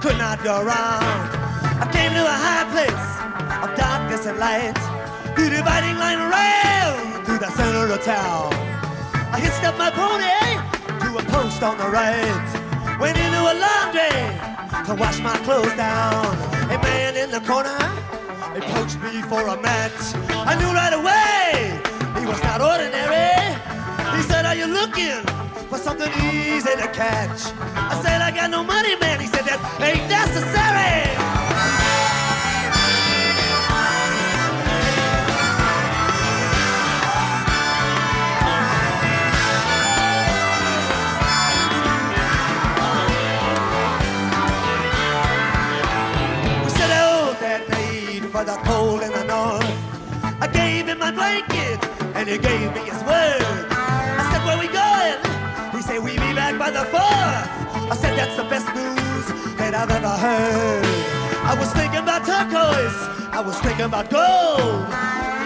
Could 0.00 0.16
not 0.18 0.42
go 0.44 0.62
wrong. 0.62 1.02
I 1.82 1.88
came 1.92 2.12
to 2.12 2.24
a 2.24 2.38
high 2.46 2.66
place 2.70 3.10
of 3.64 3.76
darkness 3.76 4.26
and 4.26 4.38
light, 4.38 4.78
the 5.36 5.50
dividing 5.50 5.98
line 5.98 6.22
rail 6.30 7.24
through 7.24 7.38
the 7.38 7.50
center 7.50 7.92
of 7.92 8.00
town. 8.02 8.52
I 9.34 9.38
hitched 9.40 9.64
up 9.64 9.76
my 9.78 9.90
pony 9.90 10.38
to 11.02 11.18
a 11.18 11.24
post 11.30 11.62
on 11.62 11.78
the 11.78 11.88
right, 11.88 12.46
went 13.00 13.18
into 13.18 13.40
a 13.40 13.54
laundry 13.58 14.50
to 14.86 14.94
wash 14.94 15.18
my 15.20 15.36
clothes 15.44 15.74
down. 15.76 16.26
A 16.70 16.78
man 16.82 17.16
in 17.16 17.30
the 17.30 17.40
corner 17.40 17.78
approached 18.56 19.00
me 19.00 19.22
for 19.22 19.46
a 19.46 19.60
match. 19.60 20.14
I 20.30 20.54
knew 20.58 20.70
right 20.72 20.94
away 20.94 21.80
he 22.20 22.26
was 22.26 22.42
not 22.42 22.60
ordinary. 22.60 23.40
He 24.16 24.22
said, 24.22 24.44
Are 24.44 24.54
you 24.54 24.66
looking 24.66 25.24
for 25.70 25.78
something 25.78 26.10
easy 26.24 26.74
to 26.74 26.88
catch? 26.92 27.40
I 27.76 28.00
said, 28.02 28.20
I 28.20 28.32
got 28.32 28.50
no 28.50 28.64
money, 28.64 28.96
man. 28.96 29.20
He 29.20 29.28
said, 29.28 29.44
That 29.44 29.60
ain't 29.80 30.08
necessary. 30.10 31.14
We 46.64 46.70
said 46.70 46.90
oh, 47.06 47.36
that 47.40 47.68
naive 47.68 48.26
for 48.32 48.42
the 48.42 48.56
cold 48.64 49.02
in 49.02 49.12
the 49.12 49.24
north. 49.24 50.42
I 50.42 50.48
gave 50.52 50.88
him 50.88 50.98
my 50.98 51.12
blanket 51.12 51.78
and 52.16 52.28
he 52.28 52.38
gave 52.38 52.74
me 52.74 52.80
his 52.80 53.00
word. 53.04 53.66
I 53.70 54.28
said, 54.32 54.44
Where 54.44 54.58
we 54.58 54.66
going? 54.66 55.29
He 55.80 55.86
said, 55.86 56.04
We 56.04 56.12
be 56.12 56.34
back 56.36 56.58
by 56.58 56.70
the 56.70 56.84
fourth. 56.92 57.48
I 57.88 57.96
said, 57.96 58.12
That's 58.12 58.36
the 58.36 58.44
best 58.44 58.68
news 58.76 59.24
that 59.56 59.72
I've 59.72 59.88
ever 59.88 60.12
heard. 60.12 60.84
I 61.40 61.56
was 61.56 61.72
thinking 61.72 62.04
about 62.04 62.20
turquoise, 62.28 63.00
I 63.32 63.40
was 63.40 63.56
thinking 63.64 63.88
about 63.88 64.12
gold, 64.12 64.84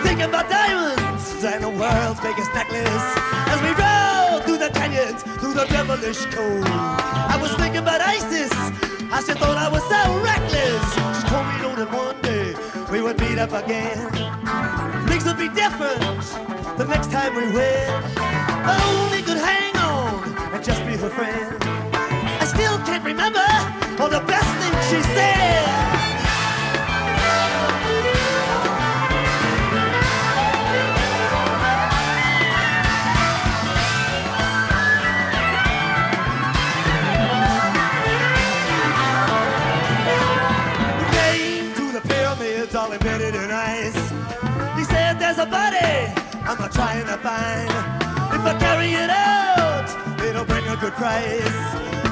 thinking 0.02 0.26
about 0.26 0.50
diamonds 0.50 1.38
and 1.38 1.62
the 1.62 1.70
world's 1.70 2.18
biggest 2.18 2.50
necklace. 2.50 3.06
As 3.46 3.62
we 3.62 3.78
rode 3.78 4.42
through 4.42 4.58
the 4.58 4.74
canyons, 4.74 5.22
through 5.38 5.54
the 5.54 5.70
devilish 5.70 6.26
cold, 6.34 6.66
I 6.66 7.38
was 7.40 7.54
thinking 7.54 7.86
about 7.86 8.00
ISIS. 8.00 8.50
I 9.14 9.22
just 9.22 9.38
thought 9.38 9.54
I 9.54 9.70
was 9.70 9.86
so 9.86 10.02
reckless. 10.18 10.82
She 11.14 11.30
told 11.30 11.46
me, 11.46 11.62
that 11.78 11.94
one 11.94 12.18
day 12.26 12.58
we 12.90 13.06
would 13.06 13.20
meet 13.22 13.38
up 13.38 13.54
again. 13.54 14.10
Things 15.06 15.30
would 15.30 15.38
be 15.38 15.46
different 15.54 16.02
the 16.74 16.90
next 16.90 17.14
time 17.14 17.38
we 17.38 17.46
win. 17.54 17.86
I 18.18 18.74
only 18.98 19.22
hang 19.22 19.58
on 19.58 19.63
and 20.54 20.64
just 20.64 20.86
be 20.86 20.96
her 20.96 21.10
friend. 21.10 21.56
I 22.40 22.44
still 22.44 22.78
can't 22.86 23.04
remember 23.04 23.44
all 24.00 24.08
the 24.08 24.24
best 24.26 24.50
things 24.60 24.80
she 24.88 25.02
said. 25.14 25.54
all 42.74 42.90
embedded 42.90 43.36
in 43.36 43.50
ice. 43.52 43.94
He 44.76 44.82
said, 44.82 45.20
There's 45.20 45.38
a 45.38 45.46
body 45.46 45.76
I'm 46.44 46.58
not 46.58 46.72
trying 46.72 47.06
to 47.06 47.16
find. 47.18 47.70
If 48.34 48.44
I 48.44 48.56
carry 48.58 48.90
it 48.94 49.10
out, 49.10 49.23
good 50.84 50.92
price. 51.00 51.58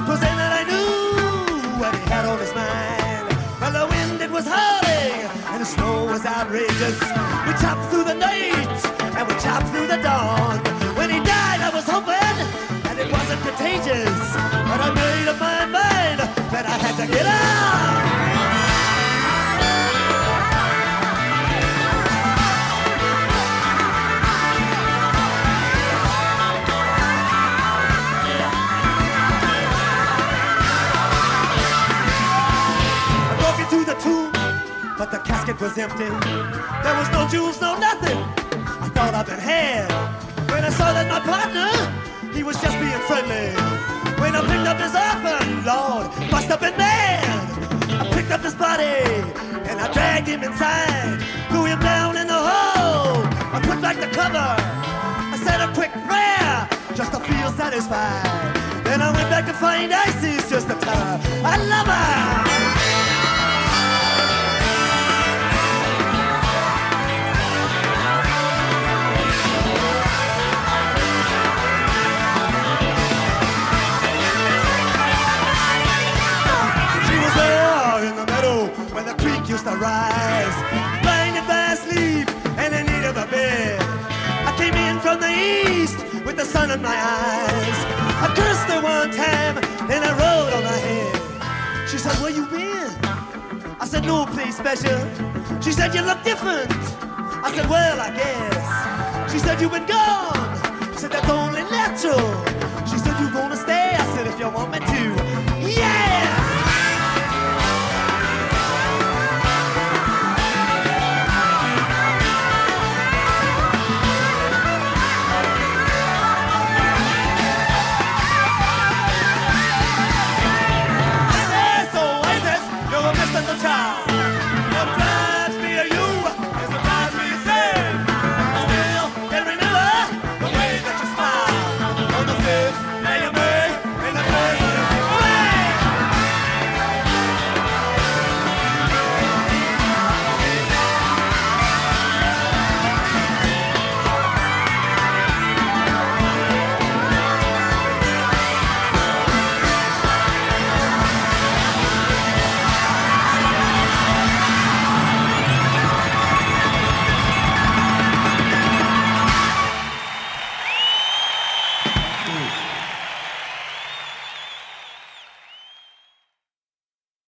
Twas 0.07 0.21
then 0.21 0.37
that 0.41 0.53
I 0.61 0.65
knew 0.65 1.77
what 1.79 1.93
he 1.95 2.01
had 2.09 2.25
on 2.25 2.39
his 2.39 2.55
mind. 2.55 3.29
Well, 3.61 3.73
the 3.79 3.85
wind, 3.93 4.17
it 4.23 4.31
was 4.31 4.47
howling, 4.47 5.29
and 5.53 5.61
the 5.61 5.69
snow 5.75 6.07
was 6.07 6.25
outrageous. 6.25 6.99
We 7.45 7.53
chopped 7.61 7.85
through 7.91 8.05
the 8.05 8.15
night, 8.15 8.81
and 9.17 9.29
we 9.29 9.35
chopped 9.45 9.69
through 9.73 9.89
the 9.89 10.01
dawn. 10.01 10.57
When 10.97 11.11
he 11.11 11.21
died, 11.21 11.61
I 11.61 11.71
was 11.75 11.85
hoping 11.85 12.37
that 12.85 12.97
it 12.97 13.13
wasn't 13.13 13.43
contagious. 13.45 14.21
But 14.69 14.81
I 14.87 14.89
made 15.05 15.29
up 15.29 15.39
my 15.39 15.67
mind 15.67 16.21
that 16.55 16.65
I 16.65 16.77
had 16.85 16.95
to 16.97 17.07
get 17.13 17.27
out. 17.27 17.72
Was 35.63 35.79
empty. 35.79 36.11
There 36.83 36.97
was 36.99 37.09
no 37.13 37.29
jewels, 37.31 37.61
no 37.61 37.79
nothing. 37.79 38.19
I 38.83 38.91
thought 38.91 39.15
I'd 39.15 39.27
been 39.27 39.39
had. 39.39 39.87
When 40.51 40.65
I 40.65 40.71
saw 40.71 40.93
that 40.93 41.07
my 41.07 41.23
partner, 41.23 41.71
he 42.35 42.43
was 42.43 42.61
just 42.61 42.75
being 42.83 42.99
friendly. 43.07 43.55
When 44.19 44.35
I 44.35 44.43
picked 44.43 44.67
up 44.67 44.83
his 44.83 44.91
offer, 44.91 45.39
Lord, 45.63 46.11
must 46.33 46.49
have 46.51 46.59
been 46.59 46.77
mad. 46.77 47.23
I 47.95 48.11
picked 48.11 48.33
up 48.33 48.43
his 48.43 48.57
body 48.57 49.07
and 49.71 49.79
I 49.79 49.87
dragged 49.95 50.27
him 50.27 50.43
inside, 50.43 51.23
threw 51.51 51.67
him 51.67 51.79
down 51.79 52.17
in 52.17 52.27
the 52.27 52.43
hole. 52.51 53.23
I 53.55 53.63
put 53.63 53.81
back 53.81 54.03
the 54.03 54.11
cover. 54.11 54.51
I 55.31 55.39
said 55.47 55.63
a 55.63 55.73
quick 55.79 55.95
prayer 56.11 56.67
just 56.99 57.13
to 57.15 57.21
feel 57.23 57.51
satisfied. 57.55 58.27
Then 58.83 59.01
I 59.01 59.15
went 59.15 59.31
back 59.31 59.47
to 59.47 59.55
find 59.55 59.95
Isis 59.95 60.51
just 60.51 60.67
tell 60.67 60.99
her 61.07 61.21
I 61.47 61.55
love 61.71 61.87
her. 61.87 62.82